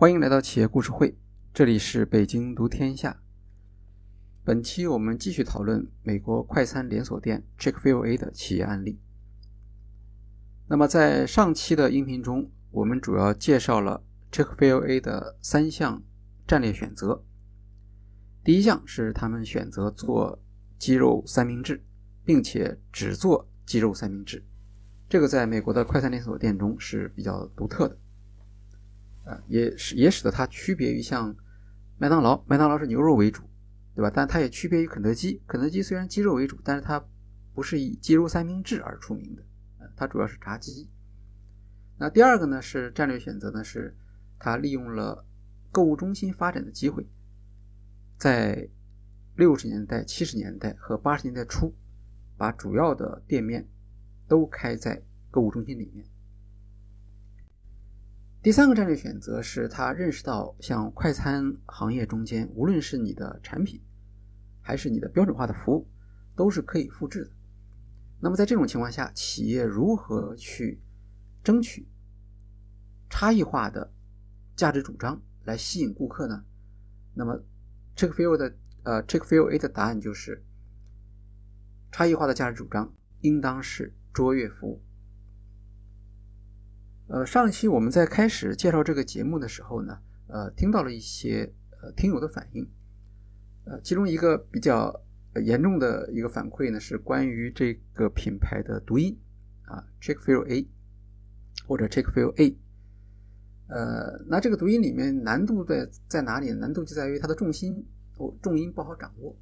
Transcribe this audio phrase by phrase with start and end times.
[0.00, 1.18] 欢迎来到企业故事会，
[1.52, 3.20] 这里是北京读天下。
[4.44, 9.00] 本期我们继续讨论美国快餐连锁店 Chick-fil-A 的企业案例。
[10.68, 16.00] 那么在上期的音频中，我们主要介绍了 Chick-fil-A 的三项
[16.46, 17.24] 战略选择。
[18.44, 20.40] 第一项是他们选择做
[20.78, 21.82] 鸡肉三明治，
[22.24, 24.44] 并且只做鸡肉三明治，
[25.08, 27.98] 这个在美国的快餐连锁店中是比较独特的。
[29.46, 31.34] 也使也使得它区别于像
[31.98, 33.42] 麦当劳，麦当劳是牛肉为主，
[33.94, 34.10] 对吧？
[34.14, 37.04] 但它也区别于肯德基，肯德基虽然鸡肉为主，但是它
[37.54, 39.42] 不是以鸡肉三明治而出名的，
[39.96, 40.88] 它主要是炸鸡。
[41.98, 43.96] 那第二个呢是战略选择呢，是
[44.38, 45.26] 它利用了
[45.72, 47.06] 购物中心发展的机会，
[48.16, 48.68] 在
[49.34, 51.74] 六十年代、七十年代和八十年代初，
[52.36, 53.68] 把主要的店面
[54.28, 56.06] 都开在购物中心里面。
[58.48, 63.78] 第三个战略选择是他认识到，像快餐行业中间，无论是你的产品，
[64.62, 65.86] 还是你的标准化的服务，
[66.34, 67.30] 都是可以复制的。
[68.18, 70.80] 那么在这种情况下，企业如何去
[71.44, 71.86] 争取
[73.10, 73.92] 差异化的
[74.56, 76.42] 价值主张来吸引顾客呢？
[77.12, 77.44] 那么
[77.96, 80.42] Chick-fil 的呃 Chick-fil-A 的答案就是，
[81.92, 84.80] 差异化的价值主张应当是卓越服务。
[87.10, 91.50] 呃，上一期我们在开始介绍这个节目的时候呢，呃，听到了一些
[91.80, 92.68] 呃听友的反应，
[93.64, 95.02] 呃，其中一个比较
[95.42, 99.18] 严重的一个反馈呢，是关于这个品牌的读音
[99.62, 100.68] 啊，Chick-fil-A
[101.66, 102.56] 或者 Chick-fil-A，
[103.68, 106.52] 呃，那这个读音里面难度在在哪里？
[106.52, 107.86] 难度就在于它的重心，
[108.42, 109.34] 重音不好掌握。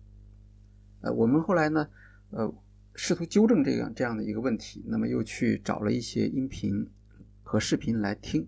[1.01, 1.89] 呃，我们后来呢，
[2.31, 2.55] 呃，
[2.95, 6.89] 试图纠正这样这样的一个问题，那么又去找了一些音频。
[7.47, 8.45] 和视频来听，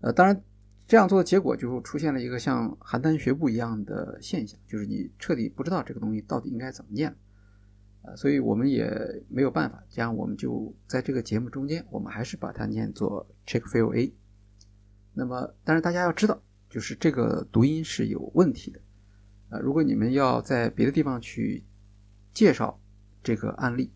[0.00, 0.40] 呃，当然
[0.86, 7.12] 这样做的结果就出现了一个像邯郸学步一样的现象，就是你彻底不知道这个东西到底应该怎么念，
[8.02, 8.88] 呃，所以我们也
[9.28, 14.14] 没有办法，这样我们就在这个节目中间，我们还是把它念作 Chick-fil-A。
[15.12, 18.80] 那么，但是大家要知道，就是这个读音是有问题的，
[19.48, 21.64] 呃，如果你们要在别的地方去
[22.32, 22.80] 介绍
[23.20, 23.92] 这个案例，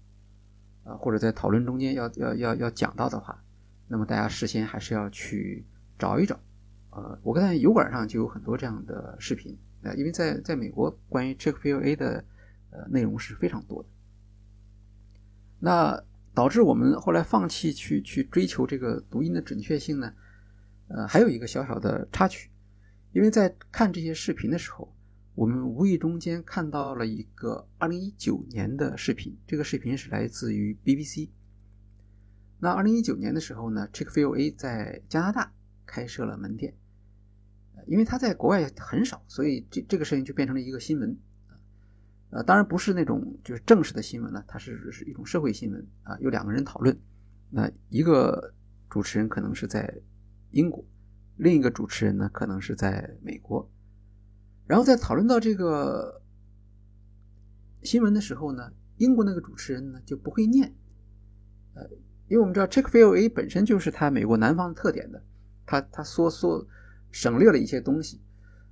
[0.83, 3.45] 啊，或者在讨论中间要要要要讲到的话。
[3.89, 5.65] 那么大家事先还是要去
[5.99, 6.39] 找一找，
[6.91, 12.23] 呃，我看油管上就有很多这样的视频，呃，因为在在美国关于 Chick-fil-A 的
[12.71, 13.89] 呃内容是非常多的，
[15.59, 16.03] 那
[16.35, 20.13] 导致我们后来放弃去去追求这个读音的准确性呢，
[20.89, 22.51] 呃，还有一个小小的插曲，
[23.13, 24.95] 因为在看这些视频的时候，
[25.35, 31.31] 我们无意中间看到了一个2019年的视频，这个视频是来自于 BBC。
[32.61, 35.53] 那二零一九年的时候呢，Chick-fil-A 在加拿大
[35.87, 36.75] 开设了门店，
[37.87, 41.17] 因为它在国外很少，所以这这个事情就变成了一个新闻，
[42.31, 46.99] 呃，当然不是那种就是正式的新闻了，它是是一种社会新闻啊，有两个人讨论，
[47.49, 48.53] 那一个
[48.91, 49.95] 主持人可能是在
[50.51, 50.85] 英国，
[51.37, 53.71] 另一个主持人呢可能是在美国，
[54.67, 56.21] 然后在讨论到这个
[57.85, 60.75] 新闻的时候呢，英国那个主持人呢就不会念，
[61.75, 61.89] 呃。
[62.29, 65.23] 因为我们知道 Chick-fil-A 本身就是它美国南方的特点的，
[65.67, 66.67] 它它缩缩
[67.11, 68.21] 省略了一些东西，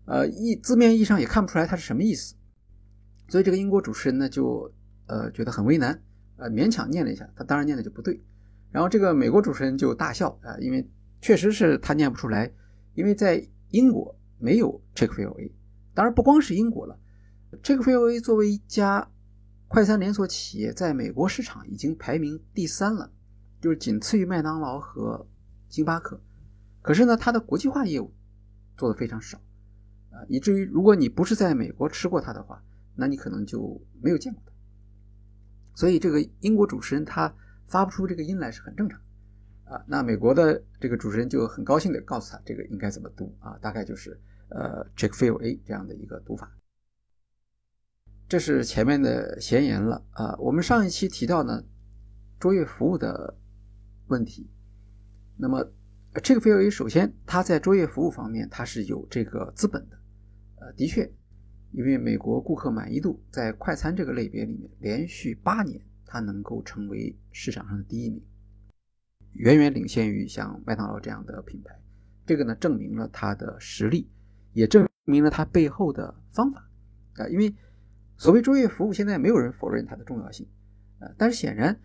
[0.04, 2.34] 呃，意字面意义上也看不出来它是什么意思，
[3.28, 4.70] 所以这个英国主持人呢就
[5.06, 6.02] 呃觉得很为难，
[6.36, 8.22] 呃勉强念了一下，他当然念的就不对，
[8.70, 10.86] 然后这个美国主持人就大笑啊，因为
[11.22, 12.52] 确实是他念不出来，
[12.94, 15.50] 因为在英国没有 Chick-fil-A，
[15.94, 16.98] 当然不光是英国了
[17.62, 19.08] ，Chick-fil-A 作为一家
[19.66, 23.10] 快餐连锁企业，在美国市场已经排名第三了。
[23.66, 25.26] 就是仅次于麦当劳和
[25.68, 26.20] 星巴克，
[26.82, 28.14] 可是呢，它的国际化业务
[28.76, 29.38] 做的非常少
[30.12, 32.62] 啊，以至于如果你不是在美国吃过它的话，
[32.94, 34.52] 那你可能就没有见过它。
[35.74, 37.34] 所以这个英国主持人他
[37.66, 39.00] 发不出这个音来是很正常
[39.64, 39.84] 啊。
[39.88, 44.16] 那美国的这个主持人就很高兴的告诉他这个应该怎么读啊，大概就是
[44.50, 46.56] 呃 Chick-fil-A 这样的一个读法。
[48.28, 50.36] 这是前面的前言了啊。
[50.38, 51.64] 我们上一期提到呢，
[52.38, 53.36] 卓越服务的。
[54.08, 54.48] 问题，
[55.36, 55.68] 那么
[56.22, 59.98] 这个费欧也首先它在卓越服务方面它是有这个资本的，
[60.60, 61.10] 呃，的确，
[61.72, 68.22] 因为美国顾客满意度在快餐这个类别里面连续八年它能够成为市场上的第一名，
[69.32, 71.76] 远远领先于像麦当劳这样的品牌，
[72.24, 74.08] 这个呢证明了它的实力，
[74.52, 76.66] 也证明了它背后的方法，
[77.16, 77.52] 啊，因为
[78.16, 80.46] 所谓卓越服务现在没有人否认它的重要性，
[81.00, 81.78] 呃，但是显然。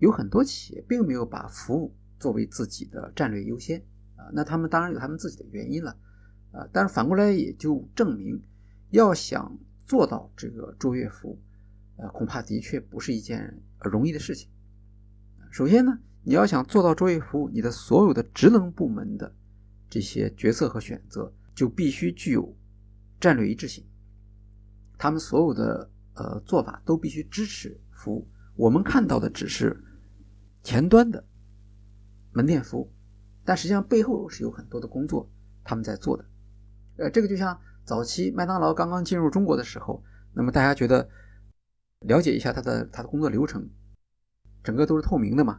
[0.00, 3.80] 有很多企业并没有把服务作为自己的战略优先
[4.16, 5.96] 啊，那他们当然有他们自己的原因了，
[6.52, 8.42] 啊，但是反过来也就证明，
[8.90, 9.56] 要想
[9.86, 11.38] 做到这个卓越服务，
[11.96, 14.48] 呃，恐怕的确不是一件容易的事情。
[15.50, 19.34] 首先呢，你要想做到卓越服务，你的所有的职能部门的
[19.88, 22.56] 这些决策和选择就必须具有
[23.20, 23.84] 战略一致性，
[24.96, 28.26] 他们所有的呃做法都必须支持服务。
[28.56, 29.82] 我们看到的只是
[30.62, 31.24] 前端的
[32.32, 32.92] 门店服务。
[33.42, 35.28] 但实际上背后是有很多的工作
[35.64, 36.24] 他们在做的，
[36.98, 40.04] 呃，这个就像早期麦当劳刚刚进入中国的时候，
[40.34, 41.08] 那么大家觉得
[42.00, 43.68] 了解一下它的它的工作流程，
[44.62, 45.58] 整个都是透明的嘛，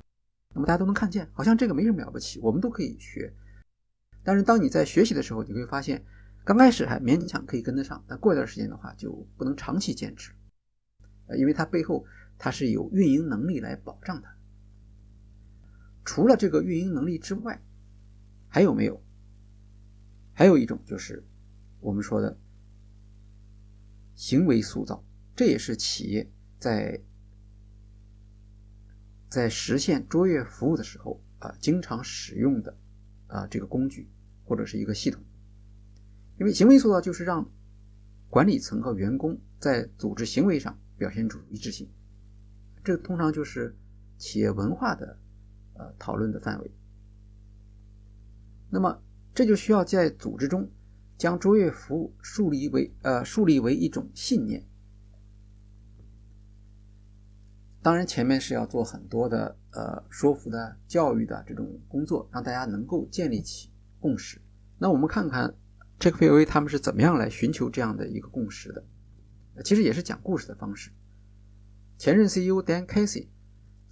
[0.54, 3.34] 那么大家都能看见，好像这个没什么了不起，我们都可以学。
[4.24, 6.06] 但是当你在学习的时候，你会发现，
[6.46, 10.32] 刚开始还勉强可以跟得上，但过一段时间的话就不能长期坚持，
[11.28, 12.06] 呃，因为它背后
[12.38, 14.28] 它是有运营能力来保障的。
[16.04, 17.62] 除了这个运营能力之外，
[18.48, 19.02] 还有没有？
[20.34, 21.24] 还有一种就是
[21.80, 22.38] 我们说的
[24.16, 25.04] 行为塑造，
[25.36, 27.00] 这也是企业在
[29.30, 32.76] 在实现卓越服务的时候啊，经常使用的
[33.28, 34.10] 啊这个工具
[34.44, 35.24] 或者是一个系统。
[36.40, 37.48] 因为行为塑造就是让
[38.30, 41.88] 管理层和员工在组织行为上表现出一致性，
[42.84, 43.78] 这通常就是
[44.18, 45.20] 企业文化的
[45.82, 46.72] 呃讨论的范围。
[48.70, 49.02] 那么，
[49.34, 50.70] 这就需要在组织中
[51.18, 54.64] 将卓越服务树立为呃树立为一种信念。
[57.82, 64.40] 当然，前面是要做很多的呃说服的教育的这种工作，让大家能够建立起共识。
[64.78, 65.56] 那我们看看
[66.00, 68.84] Check f i l a 他们是怎么样来寻求这样的一个共识的？
[69.64, 70.92] 其实也是讲故事的方式。
[71.98, 73.28] 前任 CEO Dan Casey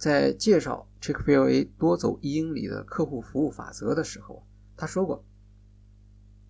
[0.00, 4.46] 在介绍 Check f i l A 多走一英里的客户服务法则的时候。
[4.74, 5.22] 他说过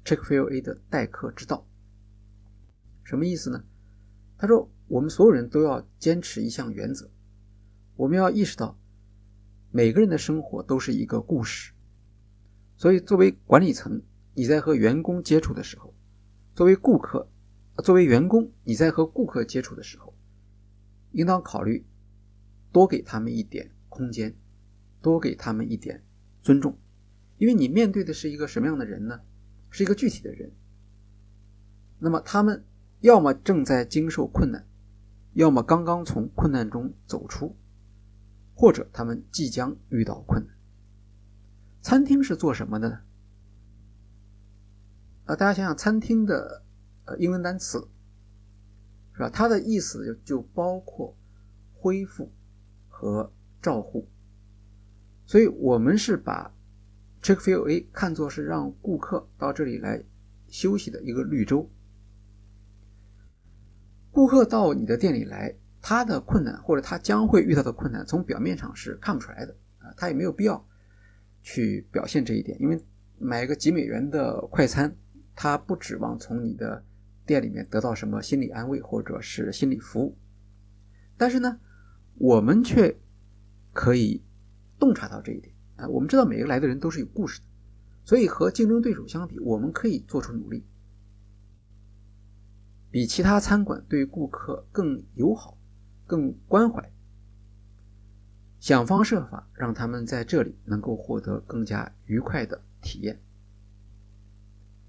[0.05, 1.67] ，Chick-fil-A 的待客之道，
[3.03, 3.65] 什么意思呢？
[4.39, 7.11] 他说，我们所有人都要坚持一项原则，
[7.97, 8.79] 我们要意识到，
[9.73, 11.73] 每个人的生活都是一个故事。
[12.77, 14.01] 所以，作为管理层，
[14.35, 15.93] 你在和员工接触的时候，
[16.55, 17.29] 作为顾客，
[17.83, 20.15] 作为员工，你在和顾客接触的时候，
[21.11, 21.85] 应当考虑
[22.73, 24.35] 多给他们一点空间，
[25.03, 26.03] 多给他们一点
[26.43, 26.79] 尊重。
[27.39, 29.21] 因为你面对的是一个什么样的人呢？
[29.71, 30.53] 是一个具体的人。
[31.99, 32.65] 那么他们
[33.01, 34.67] 要么正在经受困难，
[35.33, 37.57] 要么刚刚从困难中走出，
[38.55, 40.55] 或者他们即将遇到困难。
[41.81, 43.01] 餐厅是做什么的呢？
[45.25, 46.63] 啊，大家想想，餐厅的
[47.07, 47.89] 呃英文单词
[49.15, 49.31] 是吧？
[49.31, 51.17] 它的意思就就包括
[51.73, 52.31] 恢复
[53.01, 53.33] 和
[53.63, 54.07] 照护。
[55.25, 56.53] 所以我们是把。
[57.23, 60.03] Chick-fil-A 看作是让顾客到这里来
[60.49, 61.71] 休息的一个绿洲。
[64.11, 70.67] 顾客到你的店里来，他的困难或者他将会遇到的困难，从表面上是看不出来的啊，他也没有必要
[71.43, 72.83] 去表现这一点，因为
[73.19, 74.97] 买个几美元的快餐，
[75.37, 76.83] 他不指望从你的
[77.27, 80.17] 店里面得到什么心理安慰或者是心理服务。
[81.19, 81.61] 但是呢，
[82.21, 82.95] 我们却
[83.73, 84.23] 可以
[84.79, 85.55] 洞察到这一点。
[85.77, 87.47] 啊，我们知道每个来的人都是有故事的，
[88.05, 90.63] 所以和竞争对手相比，我们可以做出努力，
[92.91, 95.57] 比其他餐馆对顾客更友好、
[96.07, 96.93] 更关怀，
[98.59, 103.19] 想方设法让他们在这里能够获得更加愉快的体验。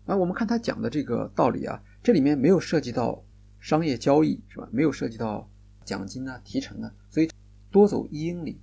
[0.06, 3.24] 啊，我们看他讲的这个道理啊，这里面没有涉及到
[3.62, 4.67] 商业交易，是吧？
[4.74, 5.50] 没有涉及到
[5.84, 7.30] 奖金啊、提成啊，所以
[7.70, 8.60] 多走一英里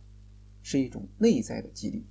[0.63, 2.05] 是一种内在的激励。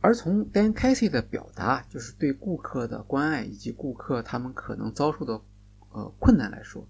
[0.00, 5.42] 而从 Dan Casey 的表达，就是对顾客的关爱以及顾客他们可能遭受的
[5.90, 6.88] 呃困难来说，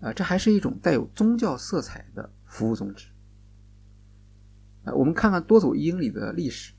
[0.00, 3.08] 啊，这还是一种带有宗教色彩的服务宗旨。
[4.84, 6.72] 啊，我们看看多走一英里的历史。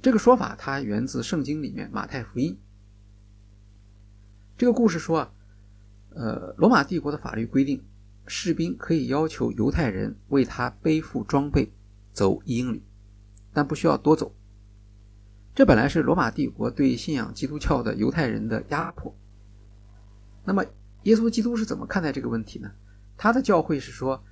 [0.00, 2.58] 这个说法它源自圣经里面马太福音。
[4.56, 5.34] 这个故事说啊，
[6.14, 7.82] 呃，罗马帝国的法律规定，
[8.26, 11.72] 士兵可以要求犹太人为他背负装备
[12.12, 12.82] 走一英里。
[13.54, 14.34] 但不需要多走。
[15.54, 19.14] 这本来是罗马帝国对信仰基督教的犹太人的压迫。
[20.42, 20.64] 那么，
[21.02, 22.70] 耶稣基督是怎么看待这个问题呢？
[23.18, 24.24] 他的教会是说，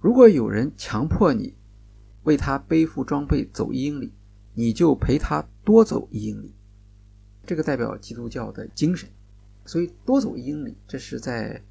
[0.00, 1.54] 如果有人强迫你
[2.24, 4.12] 为他背负装备走一英里，
[4.54, 6.52] 你就陪他多走一英里。
[7.46, 9.08] 这个代表基督教的精神。
[9.68, 11.62] 所以，多走一英里，这是在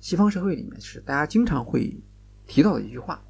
[0.00, 2.02] 西方社会里面是大家经常会
[2.46, 3.22] 提到的一句话。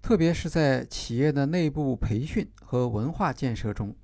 [0.00, 3.94] 特别是在企业的内部培训和文化建设中，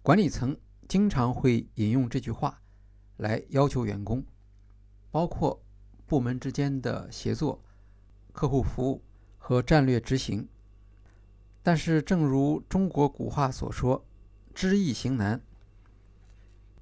[0.00, 0.56] 管理层
[0.88, 2.62] 经常会引用这句话
[3.18, 4.24] 来要求员工，
[5.10, 5.62] 包括
[6.06, 7.62] 部门之间的协作、
[8.32, 9.02] 客户服务
[9.36, 10.48] 和战略执行。
[11.62, 14.06] 但是，正如中国古话所说
[14.54, 15.38] ：“知易行难。”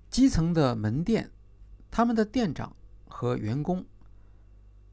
[0.08, 1.32] 基层的门店，
[1.90, 2.76] 他们的店长
[3.08, 3.86] 和员工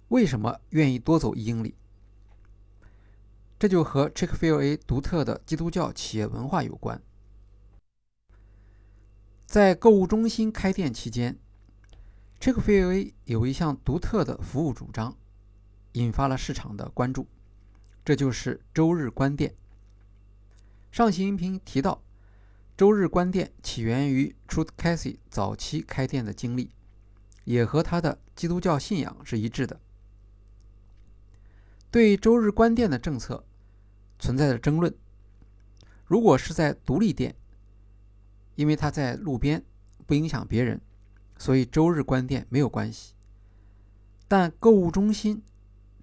[0.09, 1.75] 为什么愿意多走一英里？
[3.59, 7.01] 这就和 Chick-fil-A 独特的基督教企业文化有关。
[9.45, 11.37] 在购物中心开店期间
[12.39, 15.15] ，Chick-fil-A 有一项独特的服务主张，
[15.93, 17.27] 引发了市场的关注，
[18.03, 19.55] 这就是周日关店。
[20.91, 22.03] 上期音频提到，
[22.75, 26.71] 周日关店起源于 Truth Casey 早期开店的经历，
[27.43, 29.79] 也和他的基督教信仰是一致的。
[31.91, 33.45] 对周日关店的政策
[34.19, 34.93] 存在着争论。
[36.05, 37.35] 如果是在独立店，
[38.55, 39.63] 因为他在路边，
[40.05, 40.81] 不影响别人，
[41.37, 43.13] 所以周日关店没有关系。
[44.27, 45.43] 但购物中心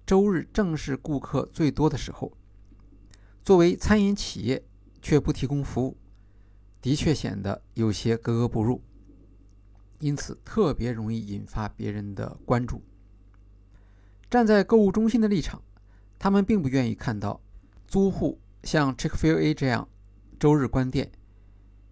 [0.05, 2.31] 周日正是顾客最多的时候，
[3.43, 4.63] 作为餐饮企业。
[5.03, 5.97] 却不提供服务，
[6.79, 8.83] 的确显得有些格格不入，
[10.01, 12.83] 因此特别容易引发别人的关注。
[14.29, 15.61] 站在购物中心的立场，
[16.19, 17.39] 他们并不愿意看到
[17.87, 19.87] 租户像 Chick-fil-A 这样
[20.37, 21.09] 周日关店，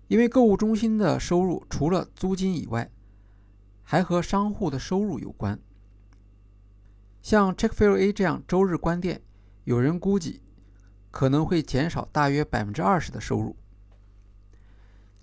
[0.08, 2.92] 因为购物中心的收入除了租金以外，
[3.84, 5.58] 还和商户的收入有关。
[7.22, 9.22] 像 Chick-fil-A 这样周日关店，
[9.63, 10.42] 有人估计。
[11.12, 13.58] 可能会减少大约百分之二十的收入。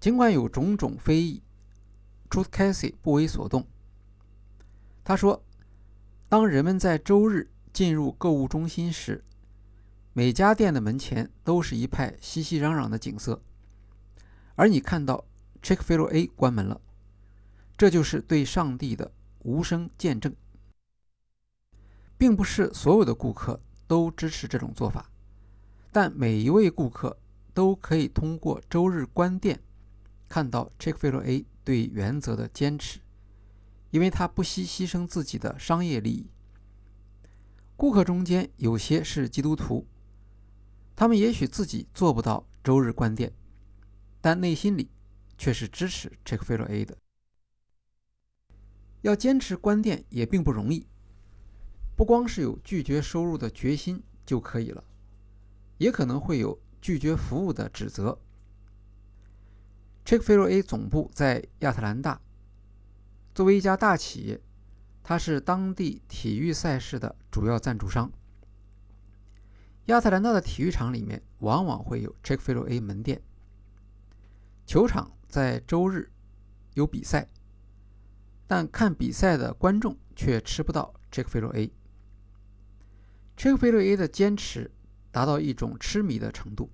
[0.00, 1.40] 尽管有种种非议
[2.28, 3.66] ，Truth Casey 不为所动。
[5.04, 5.42] 他说
[6.28, 9.24] ：“当人们在周日进入购物中心时，
[10.12, 13.40] 每家店的门前都是一派熙熙攘攘的景色，
[14.54, 15.24] 而你看到
[15.62, 16.80] Chick-fil-A 关门了，
[17.76, 19.12] 这就是对上帝的
[19.44, 20.34] 无声见证。
[22.18, 25.10] 并不是所有的顾客都支持这种做法。”
[25.92, 27.16] 但每一位顾客
[27.54, 29.58] 都可以通过周日关店
[30.28, 33.00] 看到 Chick-fil-A 对原则的坚持，
[33.90, 36.30] 因为他不惜牺牲自己的商业利益。
[37.76, 39.84] 顾客中间有些是基督徒，
[40.94, 43.32] 他们也许自己做不到周日关店，
[44.20, 44.88] 但内心里
[45.36, 46.96] 却是支持 Chick-fil-A 的。
[49.02, 50.86] 要坚持关店也并不容易，
[51.96, 54.84] 不光是有拒绝收入的决心就可以了。
[55.78, 58.16] 也可能会有拒绝服务的指责。
[60.06, 62.20] Chick-fil-A 总部在亚特兰大，
[63.34, 64.40] 作为一家大企业，
[65.02, 68.12] 它是当地体育赛事的主要赞助商。
[69.86, 73.20] 亚特兰大的体育场里面往往会有 Chick-fil-A 门店。
[74.64, 76.12] 球场在周日
[76.74, 77.28] 有比赛，
[78.46, 81.72] 但看比赛的观众却吃不到 Chick-fil-A。
[83.36, 84.70] Chick-fil-A 的坚持。
[85.10, 86.70] 达到一种痴迷的程度，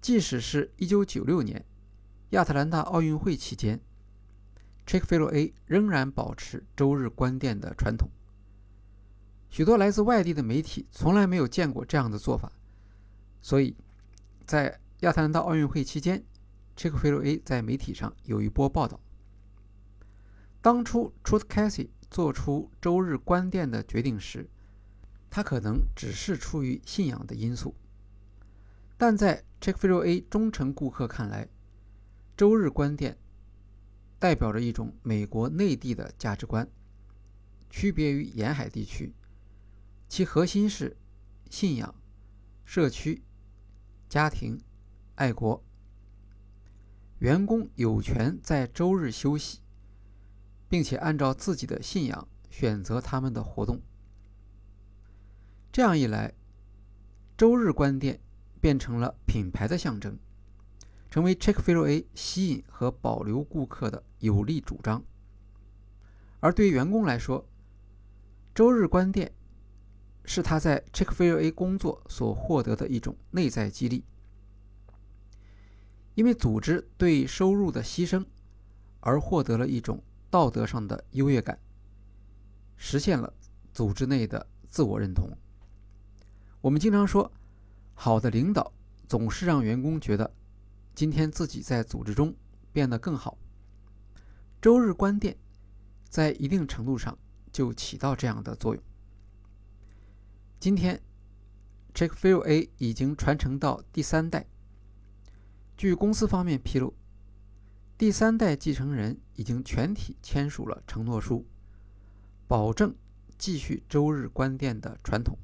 [0.00, 1.64] 即使是一九九六年
[2.30, 3.80] 亚特兰大奥运会期间
[4.84, 8.10] ，Chick-fil-A 仍然保持周日关店的传统。
[9.48, 12.50] 许多来自外地的媒体从来没有见过这样的做法，
[13.40, 13.76] 所以，
[14.44, 16.24] 在亚特兰大奥运会期间
[16.76, 19.00] ，Chick-fil-A 在媒体上有一波报道。
[20.60, 24.50] 当初 Truth Casey 做出周日关店的决定时，
[25.30, 27.76] 他可能只是出于信仰的因素，
[28.98, 31.48] 但在 Chick-fil-A 忠诚顾客看来，
[32.36, 33.16] 周日关店
[34.18, 36.68] 代表着一种美国内地的价值观，
[37.70, 39.14] 区别于沿海地区，
[40.06, 40.94] 其核心是
[41.48, 41.94] 信仰、
[42.64, 43.22] 社区、
[44.10, 44.60] 家庭、
[45.14, 45.64] 爱国。
[47.20, 49.60] 员工有权在周日休息，
[50.68, 53.80] 并且按照自己的信仰选择他们的活动。
[55.72, 56.34] 这样一来，
[57.38, 58.20] 周日关店
[58.60, 60.18] 变成了品牌的象征，
[61.16, 65.02] 成为 Chick-fil-A 吸引和保留顾客的有力主张。
[66.40, 67.48] 而对于员工来说，
[68.54, 69.32] 周日关店
[70.26, 74.04] 是他在 Chick-fil-A 工作所获得的一种内在激励，
[76.14, 78.22] 因为组织对收入的牺牲
[79.00, 81.58] 而获得了一种道德上的优越感，
[82.76, 83.32] 实现了
[83.72, 85.30] 组织内的自我认同。
[86.60, 87.32] 我们经常说，
[87.94, 88.70] 好的领导
[89.08, 90.30] 总是让员工觉得
[90.96, 92.34] 今天自己在组织中
[92.72, 93.36] 变得更好。
[94.62, 95.36] 周日关店，
[96.08, 97.16] 在一定程度上
[97.52, 98.82] 就起到这样的作用。
[100.58, 100.98] 今天
[101.92, 104.46] Chick-fil-A 已经传承到第三代。
[105.76, 106.94] 据公司方面披露，
[107.98, 111.46] 第三代继承人已经全体签署了承诺书，
[112.48, 112.96] 保证
[113.36, 115.36] 继续周日关店的传统。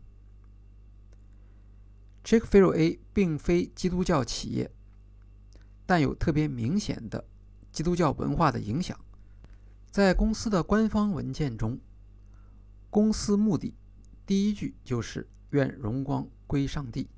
[2.24, 4.70] Chick-fil-A 并非基督教企业，
[5.86, 7.24] 但有特别明显的
[7.70, 8.98] 基督教文化的影响。
[9.90, 11.78] 在公司的官方文件中，
[12.88, 13.74] 公司目的
[14.24, 17.08] 第一句就是“愿荣光归上帝”。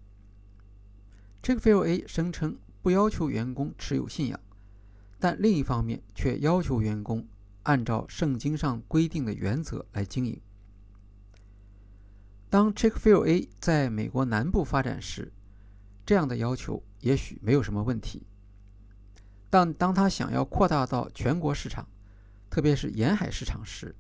[1.43, 4.41] Chick-fil-A 声称不要求员工持有信仰，
[5.21, 7.27] 但另一方面却要求员工
[7.63, 10.41] 按照圣经上规定的原则来经营。
[12.51, 15.33] 当 Chick-fil-A 在美国南部发展时，
[16.07, 18.27] 这样的要求也许没有什么问题，
[19.55, 21.87] 但当他想要扩大到全国市场，
[22.51, 23.95] 特别是沿海市场时，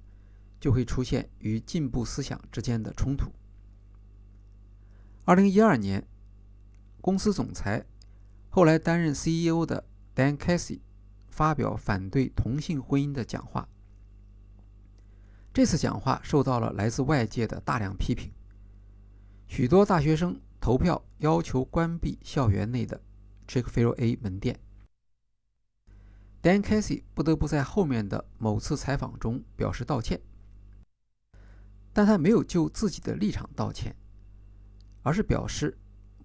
[0.58, 3.30] 就会出现与进步思想之间的冲突。
[5.25, 6.04] 二零一二年，
[7.00, 7.87] 公司总裁、
[8.50, 10.80] 后来担任 CEO 的 Dan Casey
[11.28, 13.68] 发表反对同性婚姻的讲话。
[15.52, 18.32] 这次讲话受到了来自外界的大量批评，
[19.46, 23.00] 许多大学生投票要求关闭校园内的
[23.46, 24.58] Chick-fil-A 门店。
[26.44, 30.20] Dan Casey 不得不在后面的某次采访中表示道歉，
[31.90, 33.96] 但他没有就自己的立场道歉，
[35.02, 35.78] 而是表示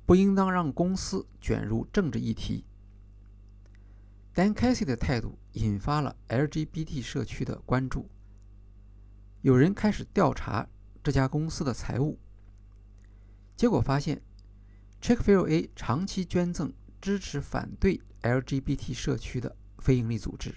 [0.06, 2.66] 不应当让公司卷入政治议题。
[4.36, 8.10] Dan Casey 的态度引发了 LGBT 社区的关注，
[9.40, 10.68] 有人开始调查
[11.02, 12.20] 这家公司的财务，
[13.56, 14.22] 结果发现
[15.02, 19.56] Chick-fil-A 长期捐赠支持反对 LGBT 社区的。
[19.80, 20.54] 非营利组织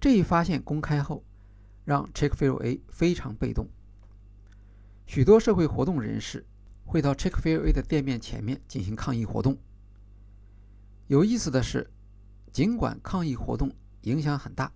[0.00, 1.24] 这一发现公开后，
[1.84, 3.68] 让 Chick-fil-A 非常被动。
[5.06, 6.44] 许多社会活动人士
[6.84, 9.56] 会到 Chick-fil-A 的店面前面进行抗议活动。
[11.06, 11.90] 有意思的是，
[12.52, 13.70] 尽管抗议活动
[14.02, 14.72] 影响很大，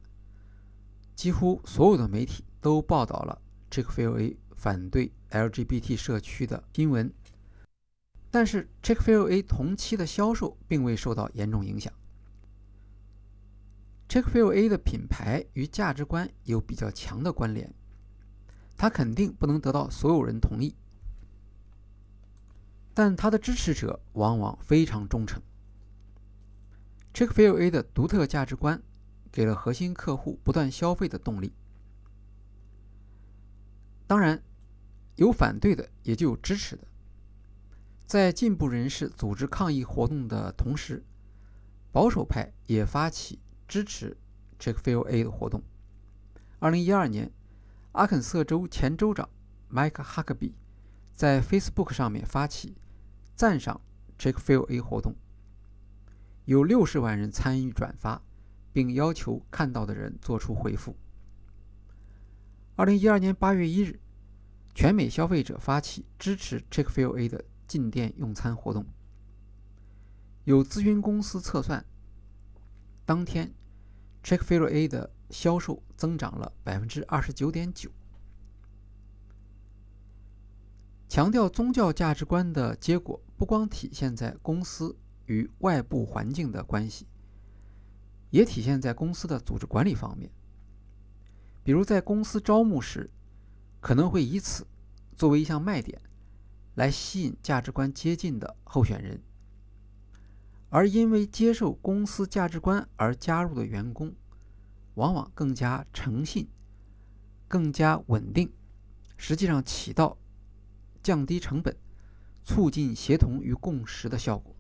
[1.14, 7.12] 几乎所有的媒体都报道了 Chick-fil-A 反对 LGBT 社区的新闻，
[8.30, 11.92] 但是 Chick-fil-A 同期的销售并未受到严重影响。
[14.08, 17.74] Chick-fil-A 的品牌与价值观有比较强的关联，
[18.76, 20.74] 它肯定不能得到所有人同意，
[22.94, 25.42] 但它的支持者往往非常忠诚。
[27.12, 28.82] Chick-fil-A 的独特价值观
[29.30, 31.52] 给了核心客户不断消费的动力。
[34.06, 34.42] 当然，
[35.16, 36.88] 有反对的，也就有支持的。
[38.06, 41.04] 在进步人士组织抗议活动的同时，
[41.92, 43.38] 保守派也发起。
[43.68, 44.16] 支持
[44.58, 45.62] Chick-fil-A 的活动。
[46.58, 47.30] 二零一二年，
[47.92, 49.28] 阿肯色州前州长
[49.70, 50.54] Mike Huckabee
[51.14, 52.74] 在 Facebook 上面发起
[53.36, 53.80] 赞赏
[54.18, 55.14] Chick-fil-A 活动，
[56.46, 58.22] 有六十万人参与转发，
[58.72, 60.96] 并要求看到的人做出回复。
[62.74, 64.00] 二零一二年八月一日，
[64.74, 68.86] 全美消费者发起支持 Chick-fil-A 的进店用餐活动，
[70.44, 71.84] 有咨询公司测算。
[73.04, 73.52] 当天
[74.22, 77.90] Check f i l A 的销售增长了百分之二十九点九。
[81.08, 87.06] 强调宗教价值观的结果，不光体现在公司与外部环境的关系，
[88.30, 90.30] 也体现在公司的组织管理方面。
[91.64, 93.10] 比如，在公司招募时，
[93.80, 94.66] 可能会以此
[95.16, 96.00] 作为一项卖点，
[96.74, 99.20] 来吸引价值观接近的候选人。
[100.70, 104.14] 而因为接受公司价值观而加入的员工，
[104.94, 106.48] 往往更加诚信、
[107.46, 108.52] 更加稳定，
[109.16, 110.18] 实际上起到
[111.02, 111.74] 降低成本、
[112.44, 114.54] 促进协同与共识的效果。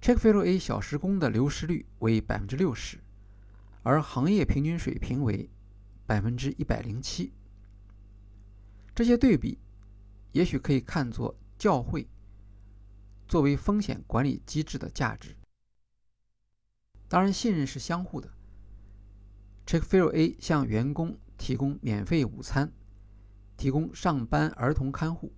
[0.00, 2.98] Chick-fil-A 小时工的流失率为百分之六十，
[3.82, 5.50] 而行业平均水平为
[6.06, 7.32] 百分之一百零七。
[8.94, 9.58] 这些对比，
[10.30, 12.08] 也许可以看作教会。
[13.28, 15.36] 作为风险管理机制的价值，
[17.08, 18.32] 当然信任是相互的。
[19.66, 22.72] Chick-fil-A 向员工提供免费午餐，
[23.58, 25.34] 提供上班儿童看护，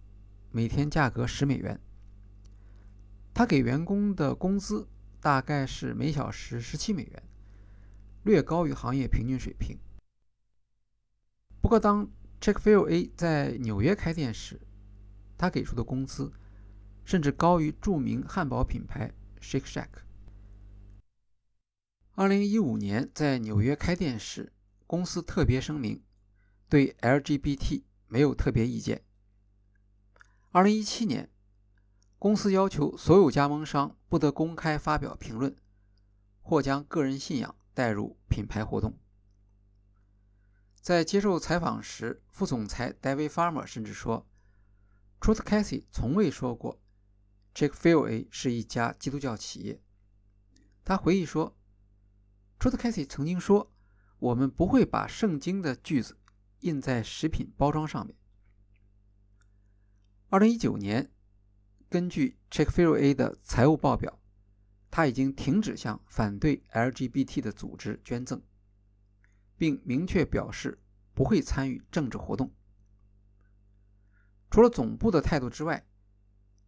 [0.52, 1.80] 每天价格十美元。
[3.34, 4.86] 他给员工的工资
[5.20, 7.22] 大概是每小时十七美元，
[8.22, 9.76] 略高于行业平均水平。
[11.60, 12.08] 不过，当
[12.40, 14.60] Chick-fil-A 在纽约开店时，
[15.36, 16.32] 他给出的工资。
[17.10, 19.88] 甚至高于著名汉堡品牌 Shake Shack。
[22.14, 24.52] 二零一五年在纽约开店时，
[24.86, 26.04] 公司特别声明
[26.68, 29.02] 对 LGBT 没有特别意见。
[30.52, 31.28] 二零一七年，
[32.16, 35.56] 公司要求所有加盟商不得公开发表评论，
[36.40, 38.96] 或将个人信仰带入品牌活动。
[40.80, 44.28] 在接受采访时，副总裁 David Farmer 甚至说
[45.20, 46.80] ，Truth Casey 从未说过
[47.54, 49.80] Chick-fil-A 是一家基督教企业。
[50.84, 51.56] 他回忆说
[52.58, 53.72] ，Truth Casey 曾经说
[54.18, 56.18] ：“我们不会把圣经的句子
[56.60, 58.16] 印在食品包装上面。”
[60.30, 61.12] 二零一九年，
[61.88, 64.20] 根据 Chick-fil-A 的财务报表，
[64.90, 68.42] 他已经停止向反对 LGBT 的组织捐赠。
[69.56, 70.78] 并明确表示
[71.12, 72.50] 不会参与政治活动。
[74.50, 75.86] 除了总部的态度之外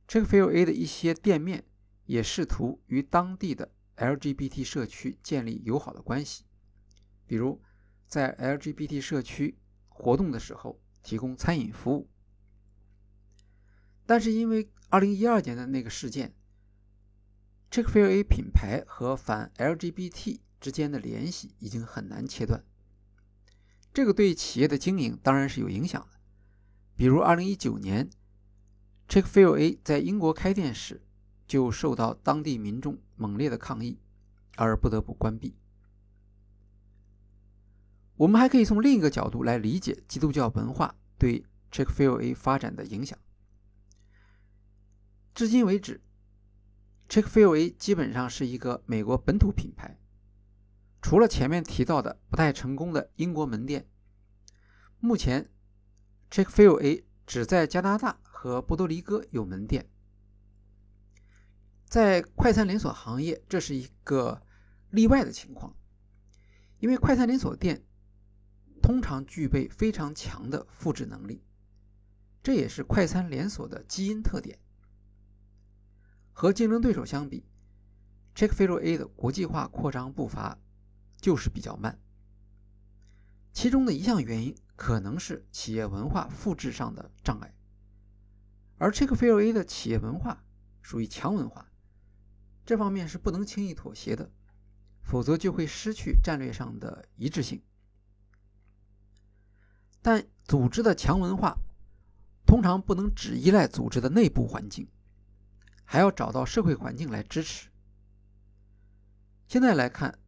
[0.08, 1.64] ，Chick-fil-A 的一些店面
[2.06, 6.44] 也试图与当地的 LGBT 社区建立友好的关系，
[7.26, 7.60] 比如
[8.06, 12.08] 在 LGBT 社区活动的时候提供餐饮服务。
[14.04, 16.34] 但是因为2012年的那个事件
[17.70, 22.64] ，Chick-fil-A 品牌和反 LGBT 之间的联系已经很难切断。
[23.94, 26.18] 这个对企业的经营当然是有影响的。
[26.96, 28.10] 比如，2019年
[29.12, 31.02] ，Chick-fil-A 在英国开店时
[31.46, 33.98] 就受到当地民众猛烈的抗议，
[34.56, 35.54] 而不得不关闭。
[38.16, 43.18] 我们还可以从另一个角度来理解基督教文化对 Chick-fil-A 发展的影响。
[45.34, 46.00] 至今为止
[47.10, 49.98] ，Chick-fil-A 基本上是一个美国本土品牌。
[51.02, 53.86] 除了前面提到的不太成功的英国门店，
[55.00, 55.50] 目前
[56.30, 59.88] Chick-fil-A 只在加拿大和波多黎各有门店。
[61.84, 64.42] 在快餐连锁行业，这是一个
[64.90, 65.76] 例外的情况，
[66.80, 67.84] 因为快餐连锁店
[68.82, 71.44] 通常具备非常强的复制能力，
[72.42, 74.58] 这也是快餐连锁的基因特点。
[76.32, 77.46] 和竞争对手相比
[78.34, 80.58] ，Chick-fil-A 的国际化扩张步伐。
[81.20, 82.00] 就是比较慢，
[83.52, 87.54] 其中的一项原因可能是企业文化复制上的障碍，
[88.78, 90.44] 而 Chick-fil-A 的企业文化
[90.80, 91.70] 属于强文化，
[92.64, 94.30] 这方面是不能轻易妥协的，
[95.02, 97.62] 否则就会失去战略上的一致性。
[100.00, 101.58] 但组织的强文化
[102.46, 104.88] 通常不能只依赖组织的内部环境，
[105.84, 107.68] 还要找到社会环境来支持。
[109.46, 110.18] 现在来看。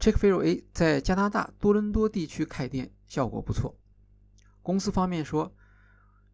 [0.00, 3.78] Chick-fil-A 在加拿大多伦多地区开店效果不错。
[4.62, 5.54] 公司方面说，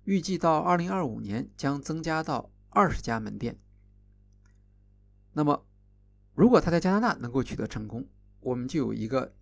[0.06, 3.58] 预计到2025年将增加到20家门店。
[5.32, 5.66] 那么，
[6.34, 8.08] 如果他在加拿大能够取得成功，
[8.40, 9.34] 我们就有一个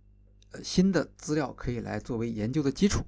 [0.51, 3.05] 呃新的资料可以来作为研究的基础。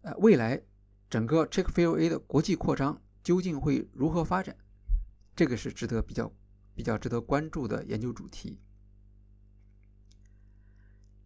[0.00, 0.62] 呃，未来
[1.08, 4.56] 整个 Chick-fil-A 的国际扩张究竟会如何发展？
[5.36, 6.32] 这个是值得比较
[6.74, 8.58] 比较值得关注的研究主题。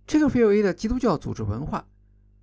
[0.04, 1.86] 这个 f i l a 的基督教组织文化，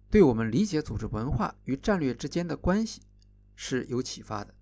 [0.10, 3.02] 对我们理解组织文化与战略之间的关系
[3.56, 4.54] 是有启发的。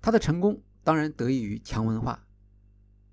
[0.00, 2.26] 它的成功当然得益于强文化，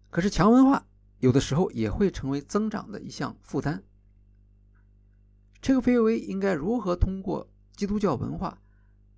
[0.10, 0.88] 可是强文化
[1.20, 3.84] 有的时候也会成为增长的一项负担。
[5.62, 8.62] 这个 f i l a 应该如何通过基督教文化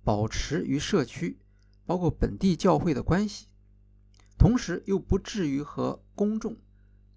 [0.04, 1.38] 保持与社区，
[1.86, 3.46] 包括本地教会的关系，
[4.36, 6.56] 同时又不至于和公众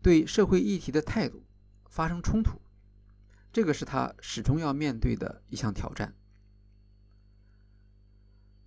[0.02, 1.44] 对社会议题的态度？
[1.90, 2.60] 发生冲突，
[3.56, 6.14] 这个是他始终要面对的一项挑战。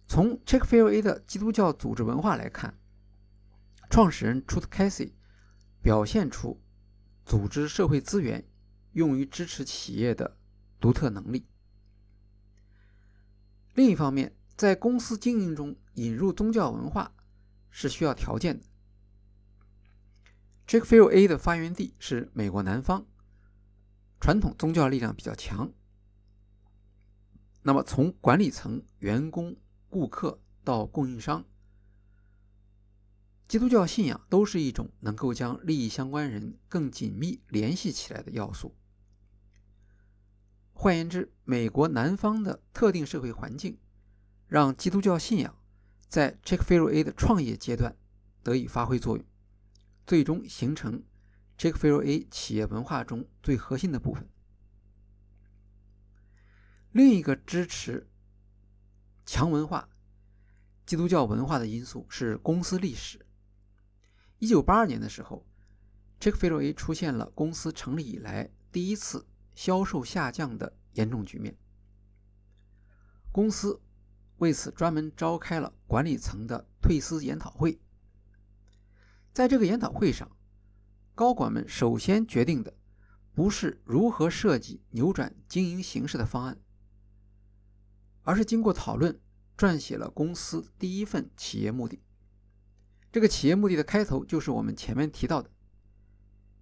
[0.06, 2.80] 从 Chick-fil-A 的基督教组织文化来看，
[3.90, 5.12] 创始人 Truth Casey
[5.82, 6.62] 表现出
[7.26, 8.48] 组织社会资源
[8.92, 10.38] 用于支持企业的
[10.80, 11.46] 独特能力。
[13.74, 17.14] 另一方面，在公司经营中引入宗教文化
[17.68, 18.64] 是需要条件的。
[20.66, 23.06] Chick-fil-A 的发源地是美国南方。
[24.20, 25.72] 传统宗教力量比较强，
[27.62, 29.56] 那么从管理层、员工、
[29.88, 31.44] 顾客到供应商，
[33.46, 38.74] 基督教信仰都是一种能够将利益相关人更紧密联系起来的要素。
[40.74, 43.78] 换言之，美国南方的特定社会环境，
[44.46, 45.56] 让基督教信仰
[46.08, 47.96] 在 Chick-fil-A 的创业阶段
[48.42, 49.24] 得以发挥作用，
[50.06, 51.02] 最终形成。
[51.58, 54.30] Chick-fil-A 企业文化中最核心的部分。
[56.92, 58.08] 另一个支持
[59.26, 59.88] 强文化、
[60.86, 63.26] 基督教文化的因素是公司历史。
[64.38, 65.44] 一九八二年的时候
[66.20, 71.58] ，Chick-fil-A 出现了公司成立以来第一次销售下降的严重局面。
[73.32, 73.80] 公司
[74.36, 77.80] 为此专门召开了管理层的退思研讨会。
[79.32, 80.30] 在这个研讨会上，
[81.18, 82.72] 高管们首先决定的
[83.34, 86.60] 不是如何设计扭转经营形势的方案，
[88.22, 89.18] 而是经过讨论
[89.56, 92.00] 撰写了公司第一份企业目的。
[93.10, 95.50] 这个企业目的的开头就是我们前面提到的：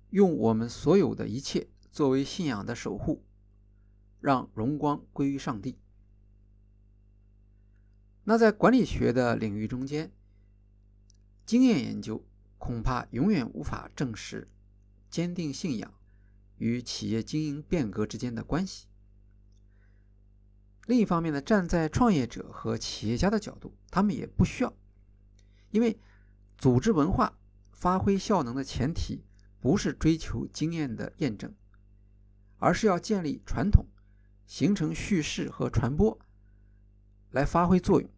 [0.08, 3.26] 用我们所有的一切作为信仰的守护，
[4.20, 5.76] 让荣光归于上帝。
[8.24, 10.10] 那在管理学的领域中间，
[11.44, 12.25] 经验研究
[12.58, 14.48] 恐怕永远无法证实
[15.08, 15.94] 坚定信仰
[16.58, 18.86] 与企业经营变革之间的关系。
[20.86, 24.72] 另一方面呢，站在创业者和企业家的角度，他们也不需要，
[25.70, 25.98] 因为
[26.56, 27.36] 组织文化
[27.72, 29.24] 发挥效能的前提
[29.60, 31.52] 不是追求经验的验证，
[32.58, 33.86] 而是要建立传统，
[34.46, 36.18] 形成叙事和传播，
[37.32, 38.08] 来发挥作用。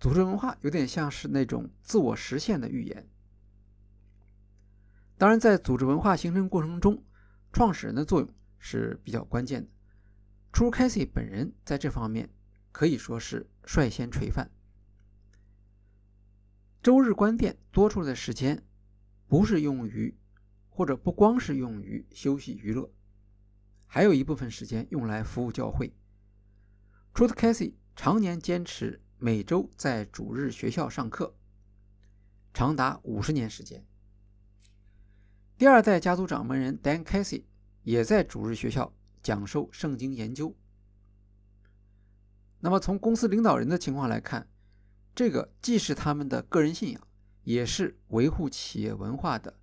[0.00, 3.06] 组织文化有点像是那种自我实现的预言。
[5.18, 7.04] 当然，在组织文化形成过程中，
[7.52, 9.68] 创始人的作用是比较关键的。
[10.54, 12.30] 初 Casey 本人在这方面
[12.72, 14.50] 可以说是率先垂范。
[16.82, 18.64] 周日关店多出来的时间，
[19.28, 20.16] 不是用于，
[20.70, 22.90] 或者不光是用于休息娱乐，
[23.86, 25.94] 还有一部分时间用来服务教会。
[27.12, 29.02] 初 Casey 常年坚持。
[29.22, 31.34] 每周在主日学校上课，
[32.54, 33.84] 长达五十年时间。
[35.58, 37.44] 第二代家族掌门人 Dan Casey
[37.82, 40.56] 也在主日学校讲授圣经研究。
[42.60, 44.48] 那么从公司领导人的情况来看，
[45.14, 47.06] 这个既是他们的个人信仰，
[47.44, 49.60] 也是维护企业文化的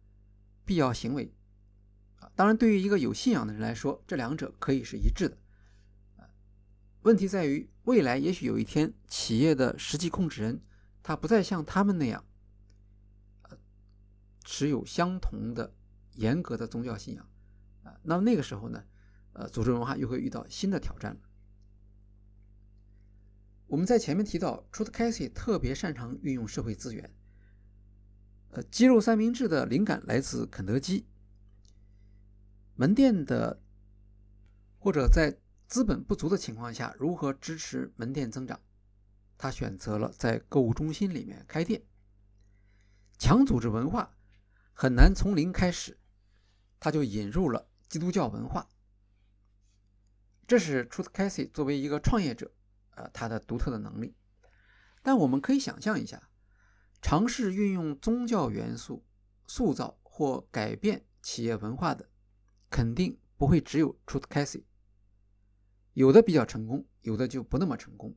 [0.63, 1.33] 必要行为。
[2.19, 5.35] 啊，当然，对于一个有信仰的人来说，这两者可以是一致的。
[7.07, 10.59] 问题在于，未来也许有一天，企业的实际控制人
[11.01, 12.25] 他不再像他们那样，
[14.43, 15.73] 持有相同的
[16.15, 17.29] 严格的宗教信仰，
[17.83, 18.83] 啊，那么那个时候呢，
[19.31, 21.21] 呃，组织文化又会遇到新的挑战了。
[23.67, 27.09] 我们在前面提到，Truth Casey 特别擅长运用社会资源，
[28.49, 31.05] 呃，鸡肉三明治的灵感来自肯德基，
[32.75, 33.61] 门店的
[34.77, 35.39] 或者在。
[35.67, 38.61] 资本不足的情况下，如何支持门店增长？
[39.37, 41.83] 他选择了在购物中心里面开店。
[43.19, 44.15] 强组织文化
[44.73, 45.99] 很难从零开始，
[46.79, 48.69] 他就引入了基督教文化。
[50.47, 52.53] 这是 Truth Casey 作为一个创业者，
[52.91, 54.15] 呃，他的独特的能力。
[55.03, 56.29] 但我们可以想象一下，
[57.01, 59.05] 尝试运用宗教元素
[59.45, 62.09] 塑造或改变企业文化的，
[62.69, 64.63] 肯定不会只有 Truth Casey。
[65.97, 68.15] 有的比较成功，有的就不那么成功。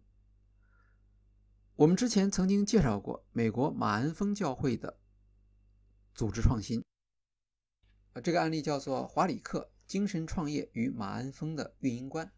[1.77, 5.01] 我们之前曾经介绍过美国马恩峰教会的
[6.15, 6.85] 组织创新，
[8.23, 12.31] 这个案例叫做华里克精神创业与马恩峰的运营观。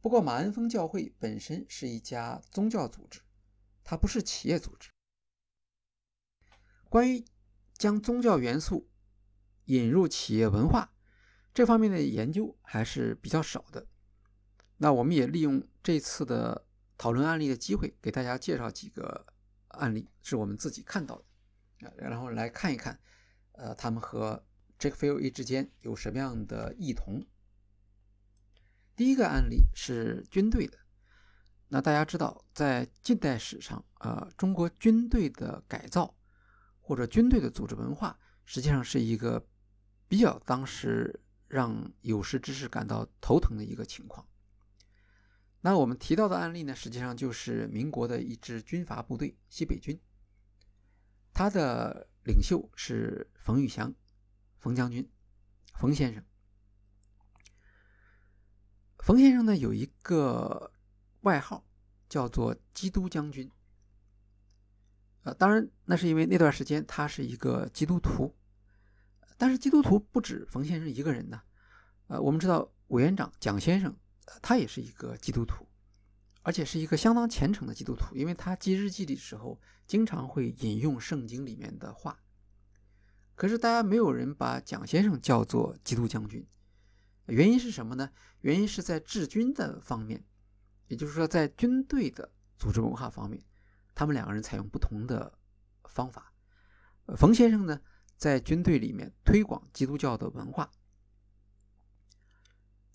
[0.00, 3.20] 不过，马恩峰教会本身是一家宗教组织，
[3.84, 4.90] 它不是企业组织。
[6.88, 7.24] 关于
[7.74, 8.90] 将宗教元素
[9.66, 10.92] 引入企业文化
[11.54, 13.86] 这方面的研究还是比较少的。
[14.82, 16.66] 那我们也利用这次的
[16.96, 19.26] 讨论案例的机会，给大家介绍几个
[19.68, 21.22] 案例，是我们自己看到
[21.78, 22.98] 的，啊，然后来看一看，
[23.52, 24.42] 呃，他们和
[24.78, 27.26] Jack f i l e 之间有什么样的异同。
[28.96, 30.78] 第一个案例是军队的，
[31.68, 36.16] 那大家知道，在近代史上，呃，中国军队的改造
[36.80, 39.46] 或者军队的组织文化，实际上是一个
[40.08, 44.26] 比较当时让有识之士感到头疼的一个情况。
[45.62, 50.00] 那我们提到的案例呢，实际上就是民国的一支军阀部队——西北军。
[51.32, 53.94] 他的领袖是冯玉祥，
[54.58, 55.08] 冯将军，
[55.74, 56.24] 冯先生。
[58.98, 60.72] 冯先生呢有一个
[61.20, 61.66] 外号，
[62.08, 63.50] 叫做“基督将军”。
[65.24, 68.34] 呃，当然，那是因为那段时间他是一个基督徒。
[69.36, 71.42] 但是基督徒不止冯先生一个人呢。
[72.08, 73.94] 呃，我们知道委员长蒋先生。
[74.40, 75.66] 他也是一个基督徒，
[76.42, 82.18] 而且是一个相当虔诚的基督徒，因为他记日记的时候经常会引用圣经里面的话。
[83.34, 86.46] 可是大家没有人把蒋先生叫做基督将军，
[87.26, 88.10] 原因是什么呢？
[88.40, 90.24] 原因是在治军的方面，
[90.88, 93.42] 也就是说在军队的组织文化方面，
[93.94, 95.38] 他们两个人采用不同的
[95.84, 96.32] 方法。
[97.16, 97.80] 冯先生呢，
[98.16, 100.70] 在军队里面推广基督教的文化。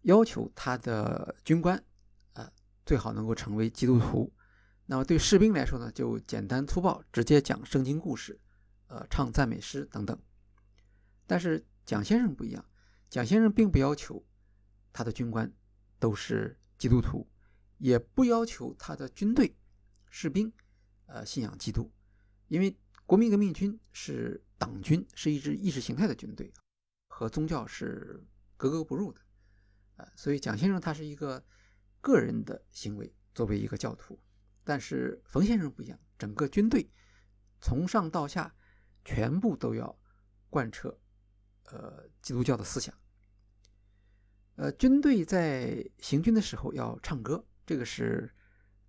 [0.05, 1.83] 要求他的军官，
[2.33, 2.51] 啊，
[2.85, 4.31] 最好能够成为基督徒。
[4.85, 8.39] 那么对士兵来说呢，就简单粗暴，直接讲圣经故事，
[8.85, 10.15] 呃，唱赞美诗等等。
[11.25, 12.63] 但是蒋先生不一样，
[13.09, 14.23] 蒋先生并不要求
[14.93, 15.51] 他的军官
[15.97, 17.27] 都是基督徒，
[17.79, 19.57] 也不要求他的军队
[20.11, 20.53] 士兵
[21.07, 21.91] 呃信仰基督，
[22.47, 26.53] 因为国民革命军是党军，是一支意识形态的军队，
[27.07, 28.23] 和宗教是
[28.55, 29.19] 格格不入的，
[29.95, 31.43] 呃，所以蒋先生他是一个
[32.01, 34.19] 个人的行为，作为一个教徒。
[34.63, 36.89] 但是冯先生不一样，整个军队
[37.61, 38.55] 从上到下
[39.03, 39.97] 全部都要
[40.49, 40.99] 贯彻
[41.65, 42.93] 呃基督教的思想。
[44.55, 48.33] 呃，军队在行军的时候要唱歌，这个是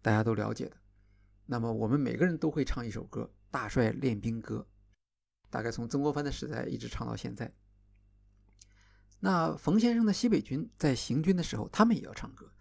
[0.01, 0.77] 大家都了解的。
[1.45, 4.67] 那么我们每个人都会唱一首歌《大帅练兵歌》，
[5.51, 7.53] 大概从曾国藩的时代一直唱到现在。
[9.19, 12.53] 那冯先生的西北军在行军的时候，他们也要唱歌，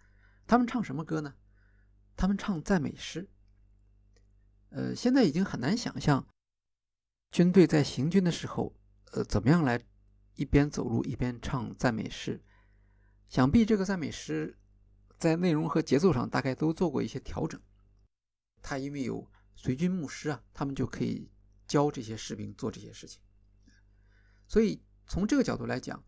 [0.46, 1.34] 他们唱什么歌呢？
[2.16, 3.28] 他们唱赞美诗，
[4.70, 6.26] 呃，现在已经很难想象
[7.30, 8.74] 军队在行军的时候，
[9.12, 9.84] 呃，怎么样来
[10.34, 12.42] 一边走路一边唱赞美诗。
[13.28, 14.56] 想必这个赞美诗
[15.18, 17.60] 在内容和节奏上大概都做过一些调整。
[18.62, 21.30] 他因为有随军牧师啊，他们就可以
[21.66, 23.20] 教这些士兵做这些事情。
[24.48, 26.02] 所以从这个角度来讲，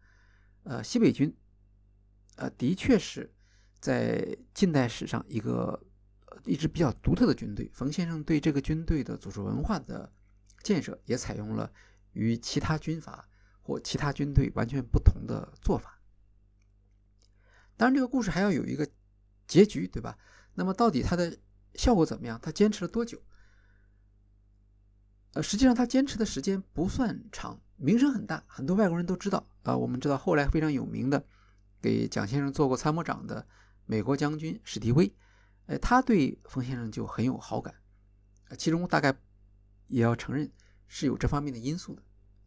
[0.64, 1.34] 呃，西北军，
[2.36, 3.32] 呃，的确是
[3.80, 5.84] 在近代史上一个。
[6.44, 10.10] 一支比较独特的军队，冯先生对这个军队的组织文化的
[10.62, 11.70] 建设也采用了
[12.12, 13.28] 与其他军阀
[13.60, 16.00] 或其他军队完全不同的做法。
[17.76, 18.88] 当然，这个故事还要有一个
[19.46, 20.16] 结局，对吧？
[20.54, 21.36] 那么，到底它的
[21.74, 22.38] 效果怎么样？
[22.40, 23.20] 它坚持了多久？
[25.42, 29.46] 实际上他坚持的时间不算长，名声很大，很多外国人都知道。
[29.62, 31.22] 啊，我们知道后来非常有名的，
[31.80, 33.46] 给蒋先生做过参谋长的
[33.84, 35.12] 美国将军史迪威。
[35.66, 37.74] 呃，他对冯先生就很有好感，
[38.56, 39.14] 其中大概
[39.88, 40.50] 也要承认
[40.86, 42.02] 是有这方面的因素的，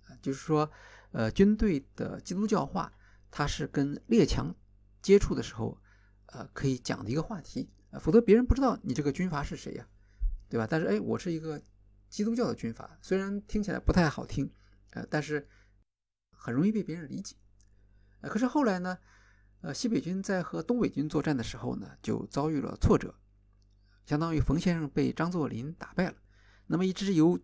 [0.05, 0.71] 啊，就是说，
[1.11, 2.91] 呃，军队的基督教化，
[3.29, 4.55] 它是跟列强
[5.03, 5.77] 接触的时候，
[6.25, 9.87] 呃，可以讲的一个话题，否则别人不知道你这个军阀是谁呀，
[10.49, 10.65] 对吧？
[10.67, 11.61] 但是，哎，我是一个
[12.11, 14.53] 基督教的军阀，虽然听起来不太好听，
[14.91, 15.47] 呃，但是
[16.35, 17.35] 很容易被别人理解，
[18.19, 18.99] 呃，可是后来呢？
[19.61, 23.13] 呃，西北军在和东北军作战的时候呢，就遭遇了挫折，
[24.07, 26.15] 相当于冯先生被张作霖打败了。
[26.65, 27.39] 那么一支由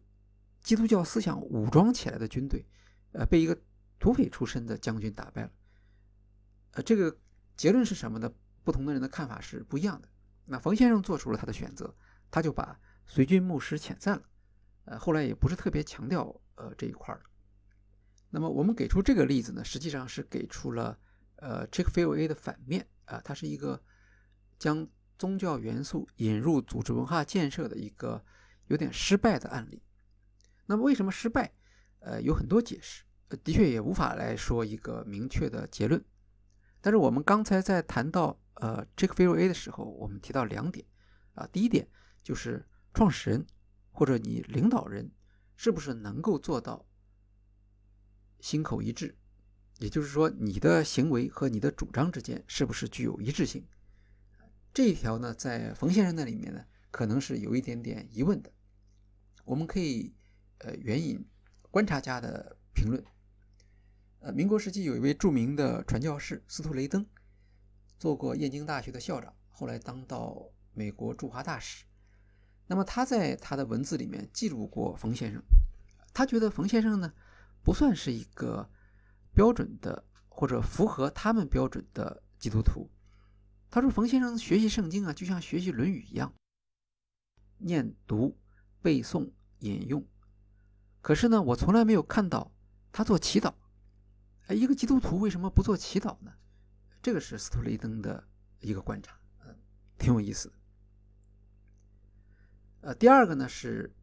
[0.62, 2.66] 基督教思想武装起来的军队，
[3.12, 3.56] 呃，被一个
[4.00, 5.52] 土匪出身的将军打败了。
[6.72, 7.16] 呃，这个
[7.56, 8.34] 结论是什么呢？
[8.64, 10.10] 不同的人的看法是不一样的。
[10.46, 11.96] 那冯先生做出了他的选择，
[12.32, 14.24] 他就把随军牧师遣散了。
[14.88, 16.24] 呃，后来也不是特别强调
[16.56, 17.22] 呃这一块儿。
[18.30, 21.00] 那么我们给出这个例子呢，实际上是给出了。
[21.40, 23.80] 呃，Chick-fil-A 的反面啊，它是一个
[24.58, 24.88] 将
[25.20, 28.26] 宗教元素引入组织文化建设的一个
[28.70, 29.84] 有点失败的案例。
[30.66, 31.54] 那么为什么失败？
[32.00, 33.04] 呃，有很多解释，
[33.44, 36.04] 的确也无法来说一个明确的结论。
[36.82, 40.84] 但是我们刚才在谈到呃 Chick-fil-A 的时候，我们提到两点
[41.36, 41.88] 啊，第一点
[42.24, 43.46] 就是创始人
[43.98, 45.10] 或者你领导人
[45.56, 46.86] 是不是能够做到
[48.40, 49.18] 心口一致。
[49.80, 53.68] 也就是说，你的行为和你的主张之间是不是具有一致性？
[54.72, 58.54] 这一条呢，在冯先生那里面呢，可能是有一点点疑问的。
[59.46, 60.14] 我们可以
[60.60, 61.28] 呃援引
[61.72, 63.04] 观察家的评论。
[64.20, 67.04] 呃，民国时期有一位著名的传教士司徒雷登，
[67.98, 71.87] 做过燕京大学的校长，后来当到美国驻华大使。
[72.68, 75.42] 那么他在他的文字里面记录过冯先生，
[76.14, 77.12] 他觉得冯先生呢，
[77.64, 78.70] 不算是一个。
[79.34, 82.90] 标准的或者符合他们标准的基督徒，
[83.70, 86.34] 他说：“冯先生学习圣经啊，就像学习《论语》一样，
[87.60, 88.36] 念读、
[88.82, 90.04] 背诵、引用。
[91.02, 92.52] 可是呢，我从来没有看到
[92.92, 93.54] 他做祈祷。
[94.48, 96.34] 哎，一个基督徒为什么不做祈祷呢？
[97.00, 98.28] 这个是斯图雷登的
[98.60, 99.56] 一个观察，嗯，
[100.00, 100.57] 挺有意思的。
[102.82, 103.94] 呃，第二个呢是，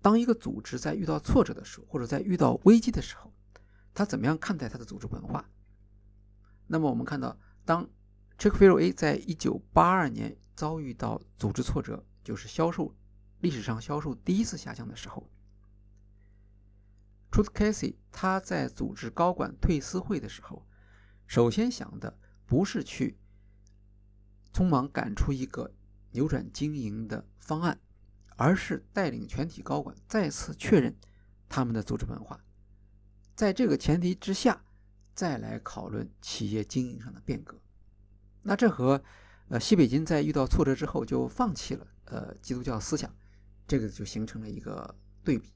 [0.00, 3.32] 当一个组织在遇到挫折的时候，或者在遇到危机的时候。”
[3.96, 5.48] 他怎么样看待他的组织文化？
[6.66, 7.88] 那么我们看到，当
[8.36, 12.92] Chick-fil-A 在一九八二年遭遇到组织挫折，就是销售
[13.38, 15.30] 历史上销售第一次下降的时候
[17.30, 20.66] ，Truth Casey 他在组织高管退私会的时候，
[21.28, 23.16] 首先想的不是去
[24.52, 25.72] 匆忙赶出一个
[26.14, 27.80] 扭转经营的方案，
[28.36, 30.94] 而是带领全体高管再次确认
[31.48, 32.40] 他们的组织文化。
[33.34, 34.64] 在这个前提之下，
[35.12, 37.60] 再来讨论企业经营上的变革，
[38.42, 39.02] 那这和
[39.48, 43.12] 呃，西北军在遇到挫折之后就放弃了呃基督教思想，
[43.66, 44.94] 这个就形成了一个
[45.24, 45.52] 对比。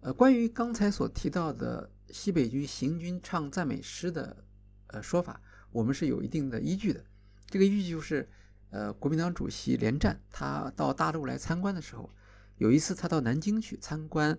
[0.00, 4.42] 呃，关于刚才所提到的西北军行军唱赞美诗的
[4.86, 5.38] 呃说法，
[5.70, 7.04] 我们是有一定的依据的。
[7.52, 8.26] 这个依据就是，
[8.70, 12.10] 呃，国民党主席连战他到大陆来参观的时候，
[12.56, 14.38] 有一次他到南京去参观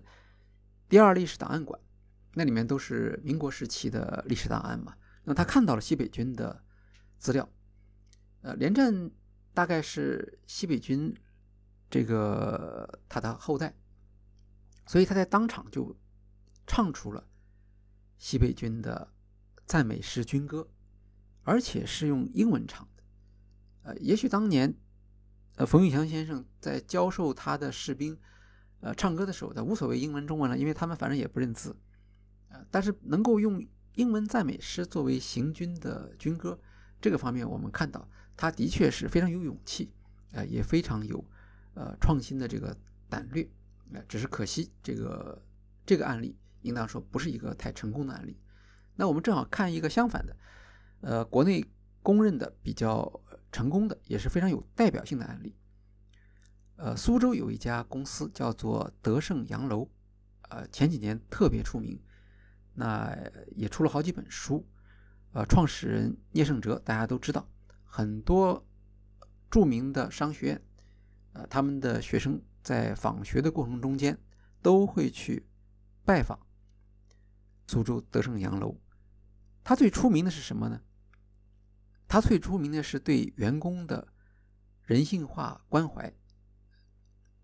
[0.88, 1.80] 第二历史档案馆，
[2.32, 4.96] 那里面都是民国时期的历史档案嘛。
[5.22, 6.64] 那他看到了西北军的
[7.16, 7.48] 资料，
[8.42, 9.12] 呃，连战
[9.52, 11.14] 大概是西北军
[11.88, 13.72] 这个他的后代。
[14.88, 15.96] 所以他在当场就
[16.66, 17.24] 唱出了
[18.18, 19.14] 西北军的
[19.66, 20.68] 赞美诗军歌，
[21.44, 22.88] 而且是用英文唱。
[23.84, 24.74] 呃，也许当年，
[25.54, 28.18] 呃，冯玉祥先生在教授他的士兵，
[28.80, 31.76] 呃，唱歌的时候，他无所谓英文、中文了，因为他们反正也不认字。
[32.48, 33.64] 呃，但是能够用
[33.94, 36.58] 英文赞美诗作为行军的军歌，
[37.00, 39.92] 这个方面我们看到他的确是非常有勇气，
[40.32, 41.24] 呃，也非常有
[41.74, 42.76] 呃创新的这个
[43.08, 43.48] 胆略。
[44.08, 45.40] 只是可惜，这个
[45.86, 48.36] 这个案例应当说不是一个太成功的案例。
[48.96, 50.36] 那我们正好看一个相反的，
[51.00, 51.64] 呃，国内
[52.02, 53.20] 公认的比较
[53.54, 55.54] 成功的，也是非常有代表性的案例。
[56.74, 59.88] 呃，苏州有一家公司叫做德胜洋楼，
[60.48, 62.02] 呃，前几年特别出名，
[62.74, 63.16] 那
[63.54, 64.66] 也出了好几本书。
[65.32, 67.48] 呃，创始人聂胜哲大家都知道，
[67.84, 68.66] 很多
[69.48, 70.62] 著名的商学院，
[71.34, 72.42] 呃，他们的学生。
[72.64, 74.18] 在访学的过程中间，
[74.62, 75.46] 都会去
[76.02, 76.40] 拜访
[77.66, 78.80] 苏州德胜洋楼。
[79.62, 80.80] 他最出名的是什么呢？
[82.14, 84.06] 他最出名的是对员工的
[84.84, 86.14] 人性化关怀，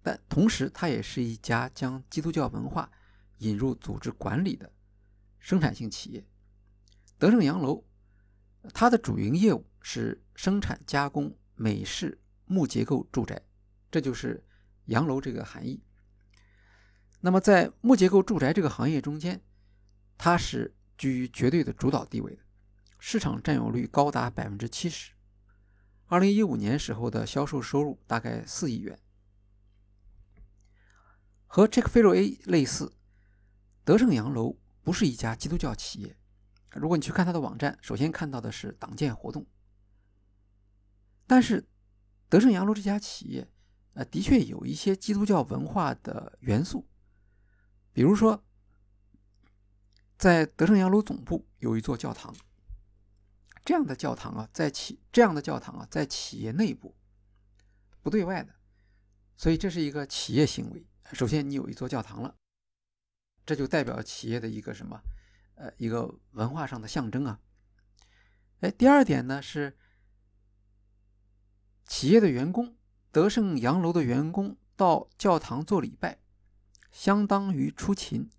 [0.01, 2.89] 但同时，他也是一家将基督教文化
[3.39, 4.73] 引入组织管理的
[5.41, 6.25] 生产性企业。
[7.19, 7.85] 德胜洋楼，
[8.73, 13.43] 它的主营业务是生产加工美式木结构住宅，
[13.91, 14.47] 这就是。
[14.85, 15.83] 洋楼这个含义，
[17.21, 19.41] 那么在木结构住宅这个行业中间，
[20.17, 22.43] 它是居于绝对的主导地位的，
[23.01, 25.13] 市场占有率高达百分之七十。
[26.07, 28.99] 二零一五年时候的销售收入大概四亿元。
[31.47, 32.93] 和 c h e c k f i l A 类似，
[33.85, 36.17] 德胜洋楼不是一家基督教企业。
[36.75, 39.45] 如果你去看它的网站，首先看到的是党建活动，
[41.27, 41.67] 但是
[42.29, 43.49] 德胜洋楼这家企业。
[43.95, 46.87] 呃，的确有一些基督教文化的元素，
[47.93, 48.45] 比如说，
[50.17, 52.33] 在德胜洋楼总部有一座教堂。
[53.65, 56.97] 这样的教堂啊，在企这样的教堂啊，在企业内部
[58.03, 58.55] 不对外的，
[59.37, 60.87] 所以这是一个企业行为。
[61.13, 62.35] 首先，你有一座教堂了，
[63.45, 65.01] 这就代表企业的一个什么？
[65.57, 67.41] 呃，一个文化上的象征啊。
[68.61, 69.77] 哎，第二点呢是
[71.87, 72.77] 企业的员工。
[73.13, 76.21] 德胜洋楼的员工到教堂做礼拜，
[76.93, 78.31] 相当于出勤，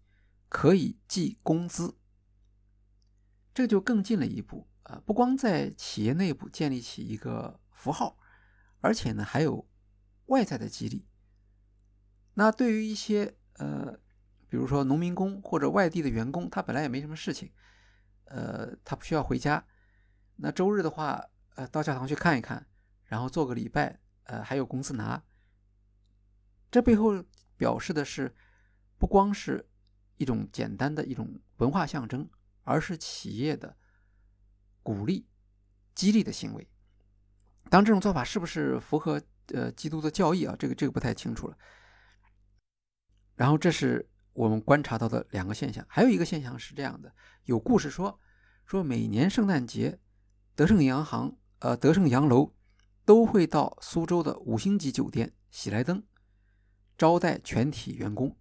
[0.48, 1.98] 可以计工资。
[3.54, 5.02] 这就更进了一步啊！
[5.06, 8.18] 不光在企业内部建立起一个符号，
[8.82, 9.66] 而且呢还有
[10.26, 11.08] 外在的激励。
[12.34, 13.98] 那对于一些呃，
[14.50, 17.52] 比如说农民工或者外地的员工，他本来也没什么事情，
[18.26, 19.66] 呃，他不需要回家，
[20.36, 21.26] 那周日的话，
[21.56, 22.68] 呃，到教堂去看一看，
[23.06, 24.00] 然后做个礼拜。
[24.26, 25.22] 呃，还有工资拿，
[26.70, 27.22] 这背后
[27.58, 28.34] 表示的是，
[28.98, 29.68] 不光是
[30.18, 32.30] 一种简单的一种文化象征，
[32.64, 33.76] 而是企业的
[34.84, 35.28] 鼓励、
[35.96, 36.68] 激励的行为。
[37.70, 40.56] 当这种做法是不是符合呃基督的教义啊？
[40.58, 41.58] 这个这个不太清楚了。
[43.36, 47.14] 然后这是我们观察到的两个现象，还有一个现象是这样的：
[47.44, 48.20] 有故事说，
[48.66, 50.00] 说每年圣诞节，
[50.56, 52.54] 德胜洋行呃德胜洋楼。
[53.04, 56.02] 都会到苏州的五星级酒店喜来登
[56.96, 58.38] 招待全体员工。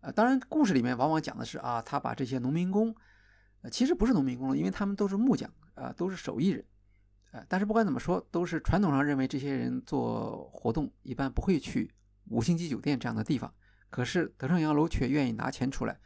[0.00, 2.94] 呃，当然，故事里面往往讲的是啊，他把这些农民工，
[3.70, 6.64] 其实不是农民工了因为他们都是木匠啊，都是手艺人，
[7.32, 11.92] 呃，但是不管怎么说，都是传统上认为这些人做活动一般不会去
[12.28, 13.52] 五星级酒店这样的地方。
[13.90, 15.98] 可是德胜洋楼却愿意拿钱出来，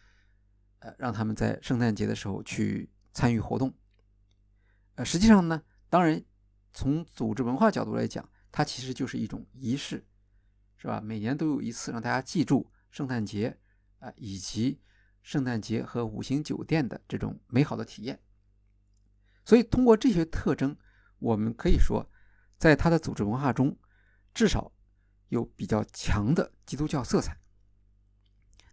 [0.80, 3.72] 呃，让他们在圣诞节的时候去参与活动。
[4.96, 6.22] 呃，实际上呢，当然。
[6.72, 10.06] 从组织文化角度来讲，它其实就是一种仪式，
[10.76, 11.00] 是吧？
[11.00, 13.58] 每年都有一次让大家记住圣诞节
[13.98, 14.78] 啊，以及
[15.22, 18.20] 圣诞节和五星酒店的这种美好的体验。
[19.44, 20.76] 所以，通过这些特征，
[21.18, 22.08] 我们可以说，
[22.58, 23.76] 在它的组织文化中，
[24.32, 24.72] 至少
[25.28, 27.36] 有比较强的基督教色彩。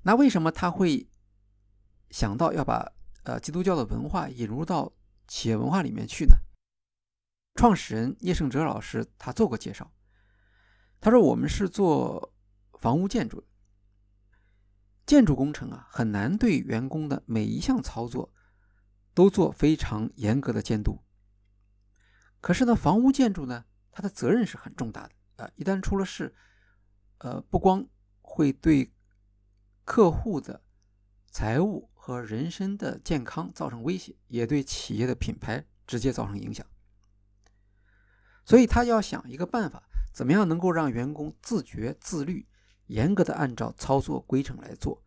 [0.04, 1.10] 那为什么他会
[2.12, 2.94] 想到要把
[3.24, 4.94] 呃基督教的文化引入到
[5.28, 6.36] 企业文化里面去呢？
[7.56, 9.92] 创始人叶圣哲老师他做过介绍，
[11.02, 12.34] 他说：“我们是做
[12.80, 13.48] 房屋建筑的，
[15.08, 18.34] 建筑工程啊，很难对员工的每一项操作
[19.14, 21.00] 都做非常严格的监督。
[22.42, 26.36] 可是呢，房屋建筑呢，它的责任是很重大的啊，一旦出了事，
[27.20, 27.88] 呃，不光
[28.22, 28.94] 会对
[29.86, 30.62] 客户的
[31.32, 36.68] 财务和人身的健康造成威胁，也对企业的品牌直接造成影响。”
[38.44, 42.48] 所以他要想一个办法，怎么样能够让员工自觉自律，
[42.88, 45.02] 严格的按照操作规程来做，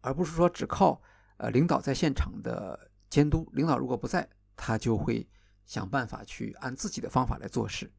[0.00, 1.00] 而不是说只靠
[1.38, 3.48] 呃领导在现场的监督。
[3.54, 5.26] 领导如果不在，他就会
[5.64, 7.90] 想办法去按自己的方法来做事。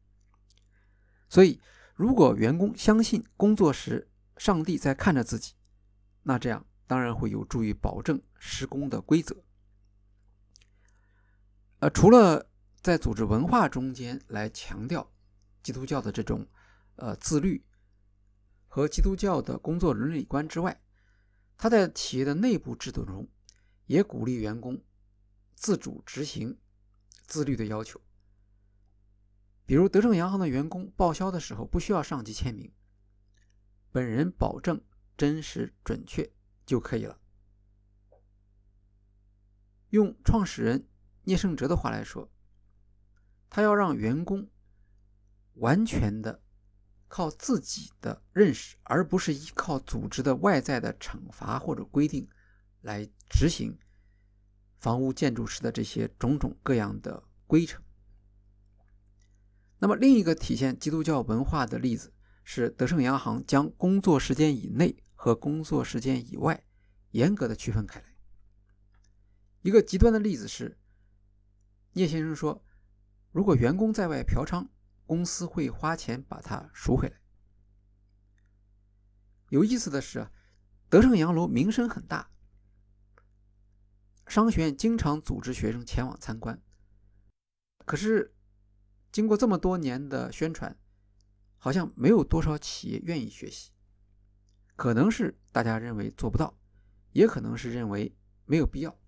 [1.28, 1.60] 所以，
[1.94, 5.54] 如果员工相信工作时上帝在看着自己，
[6.22, 9.42] 那这样当然会有助于保证施工的规则。
[11.80, 12.48] 呃，除了。
[12.82, 15.08] 在组织文化中间来强调
[15.62, 16.44] 基督教的这种
[16.96, 17.64] 呃自律
[18.74, 20.80] 和基督教的工作伦理观之外，
[21.58, 23.28] 他在企业的内部制度中
[23.84, 24.82] 也鼓励员工
[25.54, 26.58] 自主执行
[27.26, 28.00] 自律的要求。
[29.66, 32.72] 比如德胜洋行的员工报销的时候不需要上级签名，
[33.90, 34.82] 本人保证
[35.18, 36.32] 真实准确
[36.64, 37.20] 就可以了。
[39.90, 40.88] 用创始人
[41.24, 42.32] 聂胜哲的话来说。
[43.50, 44.48] 他要让员工
[45.56, 46.41] 完全的
[47.14, 52.26] 靠自己的认识，而不是依靠组织的外在的惩罚或者规定
[52.80, 53.78] 来执行
[54.78, 57.82] 房屋建筑师的这些种种各样的规程。
[59.78, 66.64] 那么，另一个体现基督教文化的例子是德胜洋行将工作时间以内和工作时间以外
[67.10, 68.06] 严格的区分开来。
[69.60, 70.78] 一个极端的例子是，
[71.92, 72.64] 聂先生说。
[73.32, 74.66] 如果员工在外嫖娼，
[75.12, 77.20] 公司会花钱把它赎回来。
[79.50, 80.30] 有意思的是，
[80.88, 82.30] 德胜洋楼名声很大，
[84.26, 86.58] 商学院经常组织学生前往参观。
[87.84, 88.34] 可是，
[89.10, 90.78] 经过这么多年的宣传，
[91.58, 93.70] 好像没有多少企业愿意学习。
[94.76, 96.58] 可能是大家认为做不到，
[97.10, 98.98] 也可能是认为没有必要，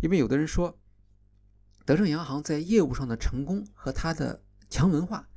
[0.00, 0.78] 因为有的人说。
[1.84, 5.27] 德胜洋行在业务上的成功和它的强文化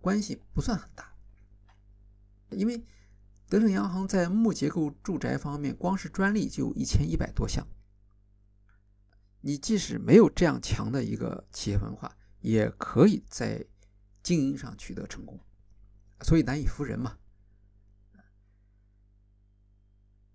[0.00, 1.14] 关系不算很大，
[2.50, 2.84] 因为
[3.48, 7.66] 德胜洋行在木结构住宅方面，光是专利就一千一百多项。
[9.40, 13.66] 你即使没有这样强的一个企业文化，也可以在
[14.22, 15.40] 经营上取得成功，
[16.22, 17.18] 所以难以服人嘛。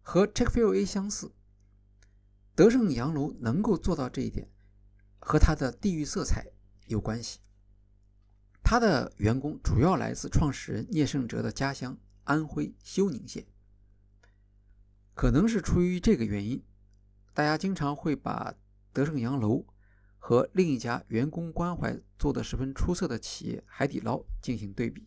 [0.01, 1.31] 和 Checkfield A 相似，
[2.55, 4.49] 德胜洋楼能够做到这一点。
[5.25, 6.47] 和它的地域色彩
[6.87, 7.39] 有关系。
[8.63, 13.45] 他的员工主要来自创始人聂胜哲的家乡安徽休宁县。
[15.13, 16.63] 可能是出于这个原因，
[17.33, 18.55] 大家经常会把
[18.91, 19.65] 德胜洋楼
[20.17, 25.05] 和另一家员工关怀做得十分出色的企业海底捞进行对比。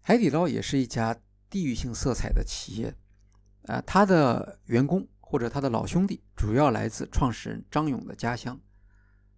[0.00, 1.18] 海底捞也是一家
[1.48, 2.94] 地域性色彩的企业，
[3.62, 8.60] 啊，他的员工或者他的老兄弟主要来自创始人张勇的家乡。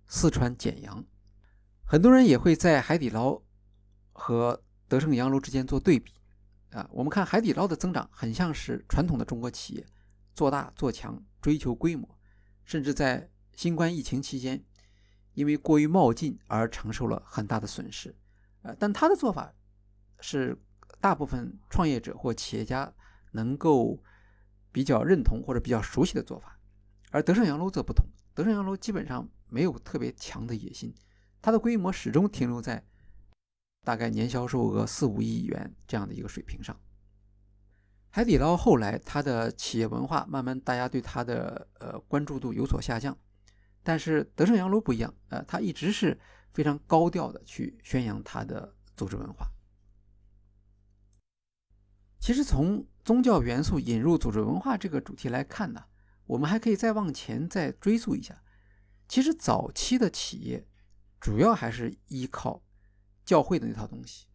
[0.09, 1.05] 四川简阳，
[1.89, 3.41] 很多人也会在海底捞
[4.13, 6.13] 和德胜洋楼之间做对比
[6.71, 6.89] 啊。
[6.91, 9.87] 我们看海底捞的增长很像是传统的中国企业
[10.35, 12.19] 做大做强，追求规模，
[12.65, 14.65] 甚至在新冠疫情期间，
[15.35, 18.13] 因为过于冒进而承受了很大的损失。
[18.63, 19.55] 呃，但他的做法
[20.19, 20.61] 是
[21.01, 22.93] 大部分创业者或企业家
[23.31, 24.03] 能够
[24.73, 26.59] 比较认同或者比较熟悉的做法，
[27.13, 29.29] 而德胜洋楼则不同，德胜洋楼基本上。
[29.49, 30.93] 没有特别强的野心，
[31.47, 32.85] 它的规模始终停留在
[33.85, 36.77] 大概年销售额四五亿元这样的一个水平上。
[38.11, 43.17] 海底捞后来它的企业文化慢慢大家对它的呃关注度有所下降，
[43.85, 46.19] 但是德胜洋楼不一样，呃，它一直是
[46.53, 49.49] 非常高调的去宣扬它的组织文化。
[52.19, 55.85] 其实从宗教元素引入组织文化这个主题来看呢，
[56.25, 58.43] 我们还可以再往前再追溯一下。
[59.07, 60.67] 其实早期的企业
[61.27, 62.63] 主要还是依靠
[63.25, 64.29] 教会的那套东西，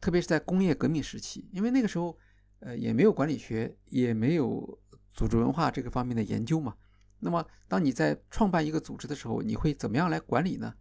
[0.00, 2.18] 特别是在工业革命时期，因为那个时候，
[2.58, 4.76] 呃，也没有管理学，也没有
[5.12, 6.76] 组织文化这个方面的研究嘛。
[7.20, 10.74] 那么，当你在创办一个组织的时候，你会怎么样来管理呢？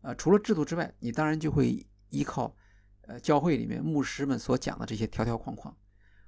[0.00, 2.56] 呃，除了制度之外，你当然就会依靠
[3.02, 5.72] 呃教会里面牧师们所讲的这些条条框框。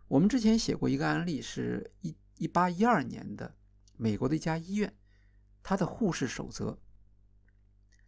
[0.07, 3.53] 我们之前写过一个案例，是一一八一二年的
[3.97, 4.97] 美国的一家医院。
[5.61, 6.79] 他的护士守则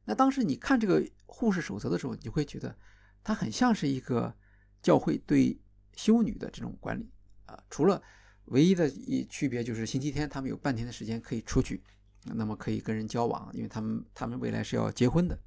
[0.08, 2.74] 那当时你看这个护士守则的时候，你就会觉得
[3.22, 4.34] 它很像是一个
[4.80, 5.60] 教会对
[5.94, 7.12] 修女的这种管理
[7.44, 8.02] 啊，除了
[8.46, 11.84] 唯一的一区别就是星期天他们有半天的时间可以出去，
[12.24, 15.38] 那么可以跟人交往，因为他们他们未来是要结婚的。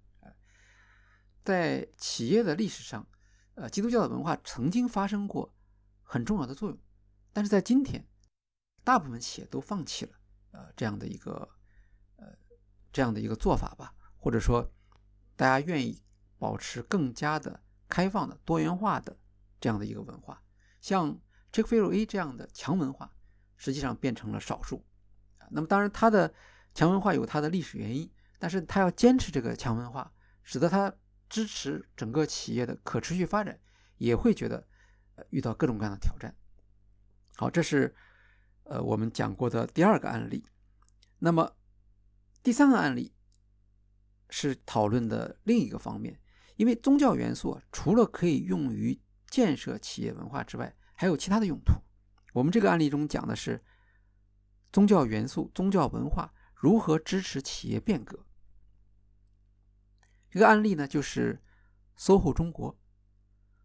[1.43, 3.03] 在企业的历史上，
[3.55, 5.51] 呃，基督教的文化曾经发生过
[6.03, 6.77] 很重要的作用，
[7.33, 8.07] 但是在今天，
[8.83, 10.11] 大部分企业都放弃了
[10.51, 11.49] 呃这样的一个
[12.17, 12.27] 呃
[12.93, 13.91] 这样的一个做法吧，
[14.21, 14.71] 或者说
[15.35, 16.01] 大家愿意
[16.37, 19.17] 保持更加的开放的多元化的
[19.59, 20.41] 这样的一个文化，
[20.79, 21.19] 像
[21.51, 23.11] Chick-fil-A 这样的强文化，
[23.57, 24.85] 实际上变成了少数。
[25.49, 26.33] 那么当然，它的
[26.73, 28.09] 强文化有它的历史原因，
[28.39, 30.13] 但是它要坚持这个强文化，
[30.43, 30.93] 使得它。
[31.31, 33.57] 支持整个企业的可持续发展，
[33.95, 34.67] 也会觉得
[35.29, 36.35] 遇到各种各样的挑战。
[37.37, 37.95] 好，这是
[38.63, 40.45] 呃我们讲过的第二个案例。
[41.19, 41.55] 那么
[42.43, 43.13] 第三个案例
[44.31, 46.19] 是讨论的另一个方面，
[46.55, 51.73] 因为宗教元素除了可以用于建设企业文化之外，还有其他的用途。
[52.33, 53.63] 我们这个案例中讲的是
[54.71, 58.25] 宗教元素、宗教文化如何支持企业变革。
[60.29, 61.43] 这个案例呢，就是
[61.97, 62.79] SOHO 中国。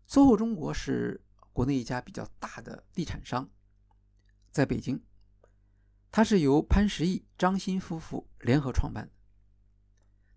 [0.08, 3.48] SOHO 中国是国内一家比较大的地产商，
[4.50, 5.00] 在北京，
[6.10, 9.08] 它是由潘石屹、张欣夫妇联合创办。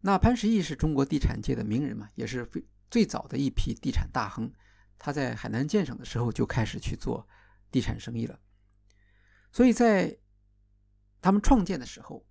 [0.02, 4.52] 那潘石屹是中国地产界的名人嘛，也是最最早的一批地产大亨。
[4.98, 7.28] 他在海南建省的时候就开始去做
[7.72, 8.40] 地产生意了。
[9.52, 10.18] 所以在
[11.22, 12.26] 他们创建的时候，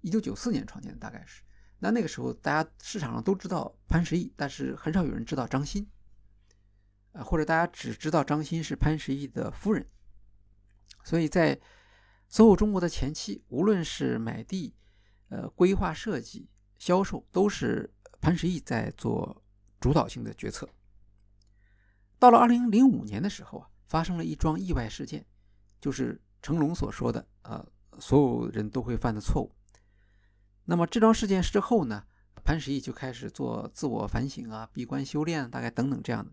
[0.00, 1.42] 一九九四年创建的，大概是。
[1.78, 5.86] 那那个时候，大家市场上都知道潘石屹，但是很少有人知道张欣，
[7.12, 9.86] 啊，或者大家只知道张欣是潘石屹的夫人。
[11.02, 11.60] 所以在
[12.30, 14.74] SOHO 中国的前期，无论是买地、
[15.28, 16.48] 呃规划设计、
[16.84, 19.42] 销售，都是潘石屹在做
[19.80, 20.68] 主导性的决策。
[22.18, 25.24] 到了2005年的时候啊，发生了一桩意外事件，
[25.80, 27.66] 就是成龙所说的，呃，
[27.98, 29.50] 所有人都会犯的错误。
[30.66, 32.04] 那么这桩事件之后呢，
[32.44, 36.32] 潘石屹就开始做自我反省啊，闭关修炼，大概等等这样的。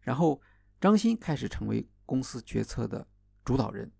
[0.00, 0.42] 然后
[0.80, 3.06] 张欣开始成为公司决策的
[3.44, 3.92] 主导人。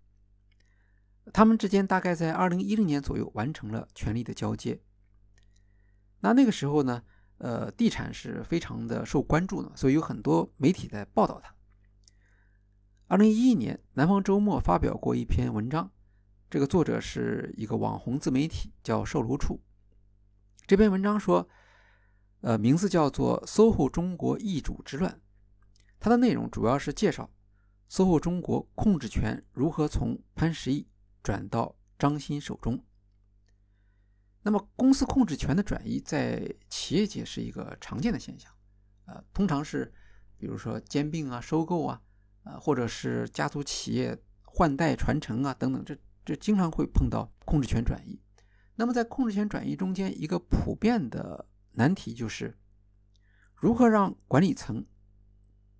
[1.31, 4.81] 他们之间大概在二零一零年左右完成了权力的交接。
[6.23, 7.03] 那那个时候呢，
[7.39, 11.53] 呃，地产是非常的受关注的，所以有很多媒体在报道它。
[13.07, 15.91] 二零一一年，南方周末发表过一篇文章。
[16.49, 19.59] 这个作者是一个网红自媒体，叫售楼处。
[20.65, 21.49] 这篇文章说，
[22.39, 25.11] 呃，名字叫做《SOHO 中国易主之乱》。
[25.99, 27.29] 它的内容主要是介绍
[27.89, 30.87] SOHO 中国控制权如何从潘石屹
[31.21, 32.81] 转到张欣手中。
[34.43, 38.51] 那么，公司控制权的转移在企业界是一个常见的现象，
[39.05, 39.91] 呃，通常是
[40.37, 42.01] 比如说兼并啊、收购啊，
[42.43, 45.97] 呃，或者是家族企业换代传承啊等等这。
[46.25, 48.17] 这经常会碰到控制权转移。
[48.75, 52.57] 那么在控制权转移中间，一个普遍的难题就是
[53.53, 54.85] 如何让管理层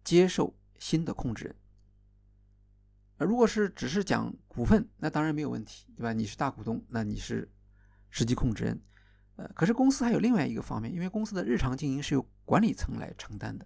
[0.03, 1.55] 接受新的控制人。
[3.19, 6.11] 如果是只是讲股份，那当然没有问题，对吧？
[6.11, 7.49] 你是大股东，那你是
[8.13, 8.79] 实际控制人。
[9.35, 13.65] 呃，可是公司还有另外一个方面，因为公司的日常经营是由管理层来承担的，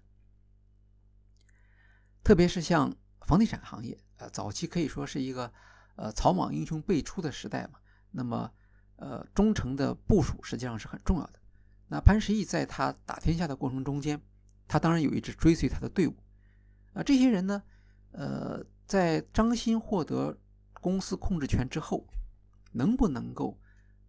[2.24, 5.52] 特别是像房地产行业，呃，早期可以说是一个。
[6.00, 7.80] 呃，草莽英雄辈出的时代嘛，
[8.12, 8.52] 那么，
[8.98, 11.40] 呃，忠诚的部署实际上是很重要的。
[11.88, 14.22] 那潘石屹在他打天下的过程中间，
[14.68, 16.16] 他当然有一支追随他的队伍。
[16.94, 17.64] 啊，这些人呢，
[18.12, 20.38] 呃，在张欣获得
[20.82, 22.06] 公司控制权之后，
[22.74, 23.60] 能不能够，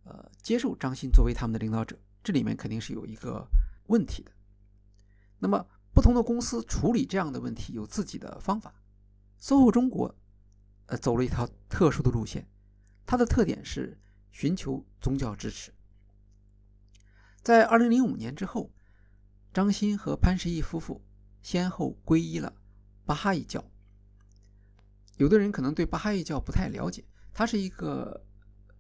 [0.09, 1.99] 呃，接受张欣作为他们的领导者？
[2.25, 3.47] 这里面肯定是有一个
[3.89, 4.33] 问题的。
[5.39, 8.75] 那么，不同的公司处理这样的问题有自己的方法。
[9.41, 10.15] SOHO 中国。
[10.87, 12.49] 呃，走了一条特殊的路线，
[13.05, 14.01] 它的特点是
[14.31, 15.71] 寻求宗教支持。
[17.43, 18.73] 在二零零五年之后，
[19.53, 21.05] 张欣和潘石屹夫妇
[21.43, 22.55] 先后皈依了
[23.05, 23.63] 巴哈伊教。
[25.19, 27.05] 有的人可能对巴哈伊教不太了解，
[27.35, 28.25] 它是一个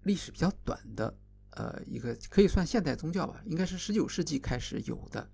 [0.08, 1.16] 历史比较短的，
[1.50, 5.30] 呃，一个可以算现代宗教吧，应该是十九世纪开始有的。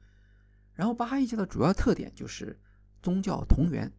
[0.74, 2.60] 然后巴哈伊教的主要特点就是
[3.02, 3.90] 宗教同源，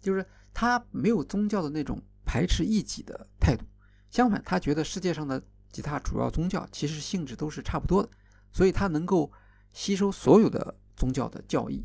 [0.00, 0.26] 就是。
[0.54, 3.64] 他没有宗教的那种排斥异己的态度，
[4.10, 8.10] 相反，他觉得世界上的其他主要宗教其实性质都是差不多的，
[8.52, 9.32] 所以他能够
[9.72, 11.82] 吸收所有的宗教的教义。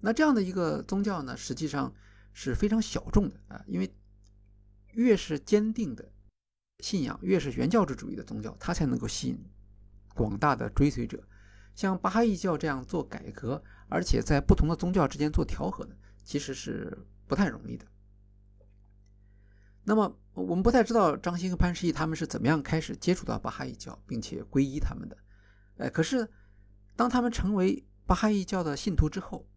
[0.00, 1.92] 那这样的一个宗教呢，实际上
[2.32, 3.94] 是非常小众的啊，因为
[4.94, 6.10] 越是坚定的
[6.80, 9.38] 信仰，越是原教旨主义的宗教，它才能够吸引
[10.14, 11.22] 广大的追随者。
[11.74, 17.86] 像巴哈伊教这样做改革，而且在不同的宗教之间做调和呢，其实是不太容易的。
[19.84, 25.16] 那么我们不太知道张欣和潘石屹他们是怎么样开始接触到巴哈伊教，并且皈依他们的。
[25.78, 26.28] 哎，可是
[26.96, 29.48] 当他们成为巴哈伊教的信徒之后，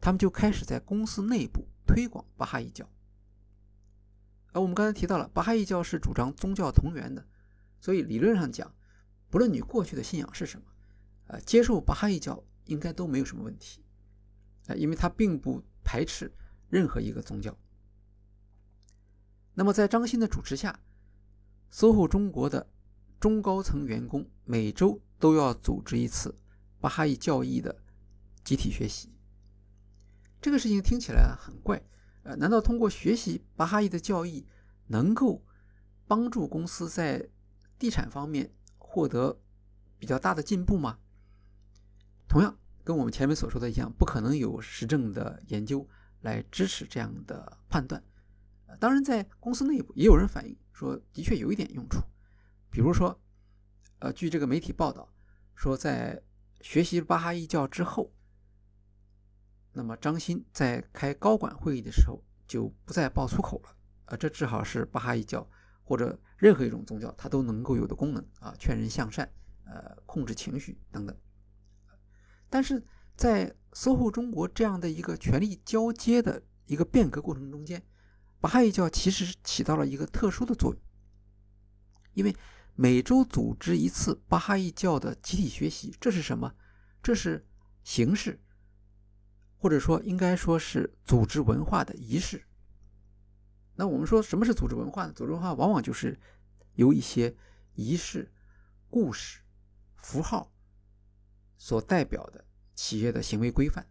[0.00, 2.88] 他们就开始在公司内部推广巴哈伊教。
[4.52, 7.24] 而我们刚才提到了，巴哈伊教是主张宗教同源的，
[7.80, 8.74] 所以理论上讲，
[9.28, 10.66] 不论你过去的信仰是什么。
[11.28, 13.84] 呃，接受巴哈伊教应该都没有什么问题，
[14.66, 16.32] 啊，因为他并不排斥
[16.68, 17.56] 任何一个宗教。
[19.54, 20.80] 那么在张欣的主持下
[21.72, 22.68] ，SOHO 中国的
[23.20, 26.34] 中高层员工每周都要组织一次
[26.80, 27.80] 巴哈伊教义的
[28.42, 29.12] 集体学习。
[30.40, 31.80] 这个事情听起来很怪，
[32.22, 34.46] 呃，难道通过学习巴哈伊的教义
[34.86, 35.44] 能够
[36.06, 37.28] 帮助公司在
[37.78, 39.40] 地产方面获得
[39.98, 40.98] 比较大的进步吗？
[42.28, 45.88] 同样，跟我们前面所说的一样，不可能有实证的研究
[46.20, 48.02] 来支持这样的判断。
[48.78, 52.00] 当然，在公司内部也有人反映说，的确有一点用处。
[52.70, 53.20] 比如说，
[53.98, 55.12] 呃，据这个媒体报道
[55.54, 56.22] 说，在
[56.60, 58.12] 学习巴哈伊教之后，
[59.72, 63.76] 那么张欣在开高管会议的时候就不再爆粗口了。
[64.06, 65.48] 啊，这正好是巴哈伊教
[65.84, 69.30] 或者任何一种宗教它都能够有的功能啊，劝人向善，
[69.64, 71.16] 呃，控制情绪等等。
[72.48, 72.84] 但是
[73.16, 77.80] 在 SOHO 中国这样的一个权力交接的一个变革过程中间，
[78.40, 80.82] 巴哈伊教其实起到了一个特殊的作用，
[82.14, 82.34] 因为
[82.74, 86.52] 每周组织一次巴哈伊教的集体学习，这是什么？
[87.00, 87.46] 这是
[87.84, 88.40] 形式，
[89.60, 92.42] 或者说应该说是组织文化的仪式。
[93.76, 95.12] 那我们说什么是组织文化呢？
[95.12, 96.18] 组织文化往往就是
[96.74, 97.36] 由一些
[97.74, 98.32] 仪式、
[98.88, 99.42] 故事、
[99.94, 100.50] 符号。
[101.62, 103.86] 所代表的企业的行为规范，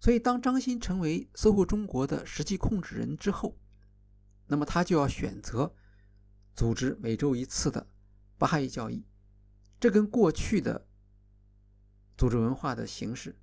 [0.00, 3.56] 所以当张欣成为 SOHO 中国的实际控制人之后，
[4.48, 5.72] 那么他就要选择
[6.52, 7.86] 组织每周一次的
[8.36, 9.06] 巴哈伊教义，
[9.78, 10.88] 这跟过去的
[12.18, 13.38] 组织文化的形式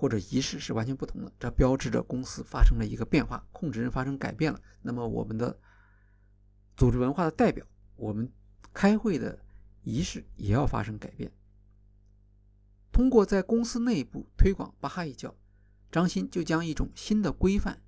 [0.00, 4.58] 或者仪式是完全不同的，这标志着公司发生了一个变化，控制人发生改变了。
[4.80, 5.58] 那么我们的
[6.74, 8.32] 组织文化的代表，我们
[8.72, 9.38] 开会的
[9.82, 11.30] 仪式也要发生改变。
[12.90, 15.36] 通过在公司内部推广巴哈伊教，
[15.92, 17.82] 张欣就将一种新的规范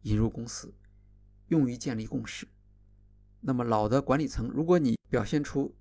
[0.00, 0.74] 引入公司，
[1.46, 2.48] 用于建立共识。
[3.40, 5.72] 那么老的管理层，如果你表现出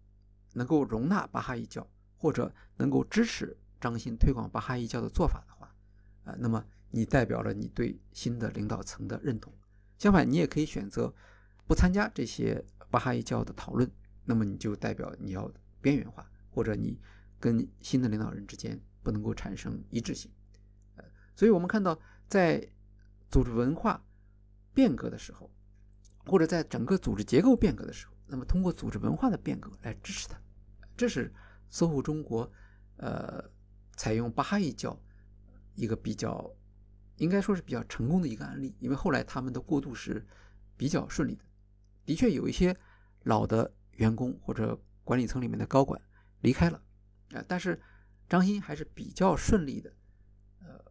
[0.54, 5.61] 能够容纳巴哈伊教，或者能够支持张欣推广巴哈伊教的做法的话，
[6.24, 9.54] 啊，那么你代表了你对新的领导层的认同。
[9.98, 11.14] 相反，你也可以选择
[11.68, 13.90] 不参加这些巴哈伊教的讨论，
[14.26, 15.52] 那么你就代表你要
[15.82, 17.00] 边缘化，或者你。
[17.42, 20.30] 跟新的领导人之间不能够产生一致性，
[20.96, 21.04] 呃，
[21.36, 22.64] 所以我们看到，在
[23.32, 24.00] 组织文化
[24.76, 25.50] 变革的时候，
[26.28, 30.40] 或者在整个组织结构变革的时候，那么通过组织文化的变革来支持它，
[30.96, 31.34] 这是
[31.72, 32.48] 搜狐中国，
[32.98, 33.44] 呃，
[33.98, 34.96] 采用巴哈伊教
[35.82, 36.56] 一个比较
[37.18, 40.24] 应该说是比较成功的一个案例，因为后来他们的过渡是
[40.78, 41.44] 比较顺利的，
[42.06, 42.78] 的确有一些
[43.24, 46.00] 老的员工或者管理层里面的高管
[46.42, 46.80] 离开了。
[47.34, 47.82] 啊，但是
[48.30, 49.92] 张欣还是比较顺利的，
[50.60, 50.86] 呃，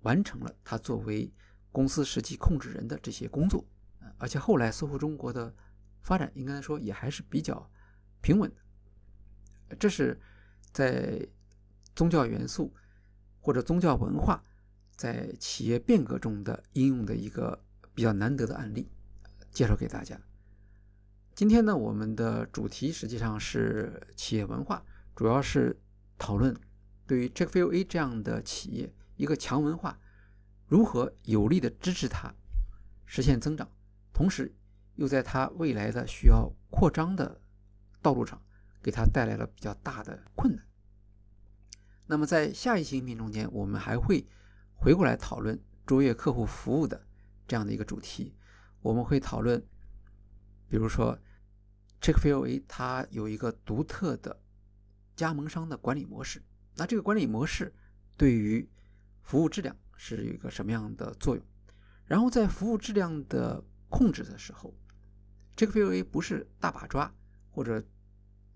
[0.00, 1.32] 完成了他作为
[1.70, 3.64] 公司实际控制人的这些工作，
[4.18, 5.54] 而且后来 SOHO 中国的
[6.02, 7.70] 发展应该说也还是比较
[8.20, 8.52] 平稳
[9.68, 10.20] 的，这是
[10.72, 11.24] 在
[11.94, 12.74] 宗教元素
[13.40, 14.42] 或者宗教文化
[14.96, 17.64] 在企业变革中的应用的一个
[17.94, 18.88] 比较难得的案例，
[19.50, 20.20] 介绍给大家。
[21.34, 24.84] 今天呢，我们的主题实际上是企业文化。
[25.16, 25.78] 主要是
[26.16, 26.56] 讨论
[27.06, 29.98] 对于 j a c k f i e l A 这样的企业一个强文化
[30.66, 32.32] 如何有力的支持它
[33.04, 33.68] 实现增长，
[34.14, 34.54] 同时
[34.94, 37.40] 又在它未来的需要扩张的
[38.00, 38.40] 道路上
[38.82, 40.64] 给它带来了比较大的困难。
[42.10, 44.26] 那么在下一期音频中间，我们还会
[44.74, 45.56] 回过来讨论
[45.86, 47.00] 卓越客户服务的
[47.46, 48.34] 这样的一个主题。
[48.80, 49.64] 我们会讨论，
[50.68, 51.16] 比如说
[52.00, 54.42] j a c k f i e l A 它有一个独特的。
[55.14, 56.42] 加盟商的管理模式，
[56.76, 57.72] 那这个管理模式
[58.16, 58.66] 对于
[59.22, 61.44] 服务质量是有一个什么样的作用？
[62.06, 64.74] 然后在服务质量的控制的时候，
[65.54, 67.12] 这个 VOA 不是大把抓
[67.50, 67.84] 或者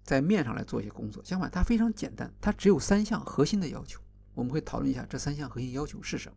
[0.05, 1.25] 在面上来做一些工作。
[1.25, 4.01] 相反它非常简单它只有三项核心的要求
[4.35, 6.37] 我们会讨论一下这三项核心要求是什么。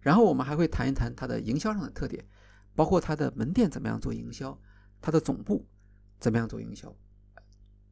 [0.00, 2.24] 然后我们还会谈一谈它的营销上的特点
[2.74, 4.56] 包括它的门店怎么样做营销
[5.00, 5.66] 它的总部
[6.18, 6.94] 怎么样做营销。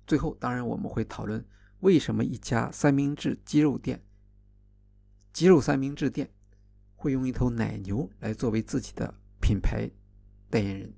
[0.06, 1.44] 最后当然我们会讨论
[1.80, 4.04] 为什么一家三明治鸡肉店
[5.32, 6.30] 鸡肉三明治店
[6.94, 9.88] 会用一头奶牛来作为自己的品牌
[10.50, 10.97] 代言人。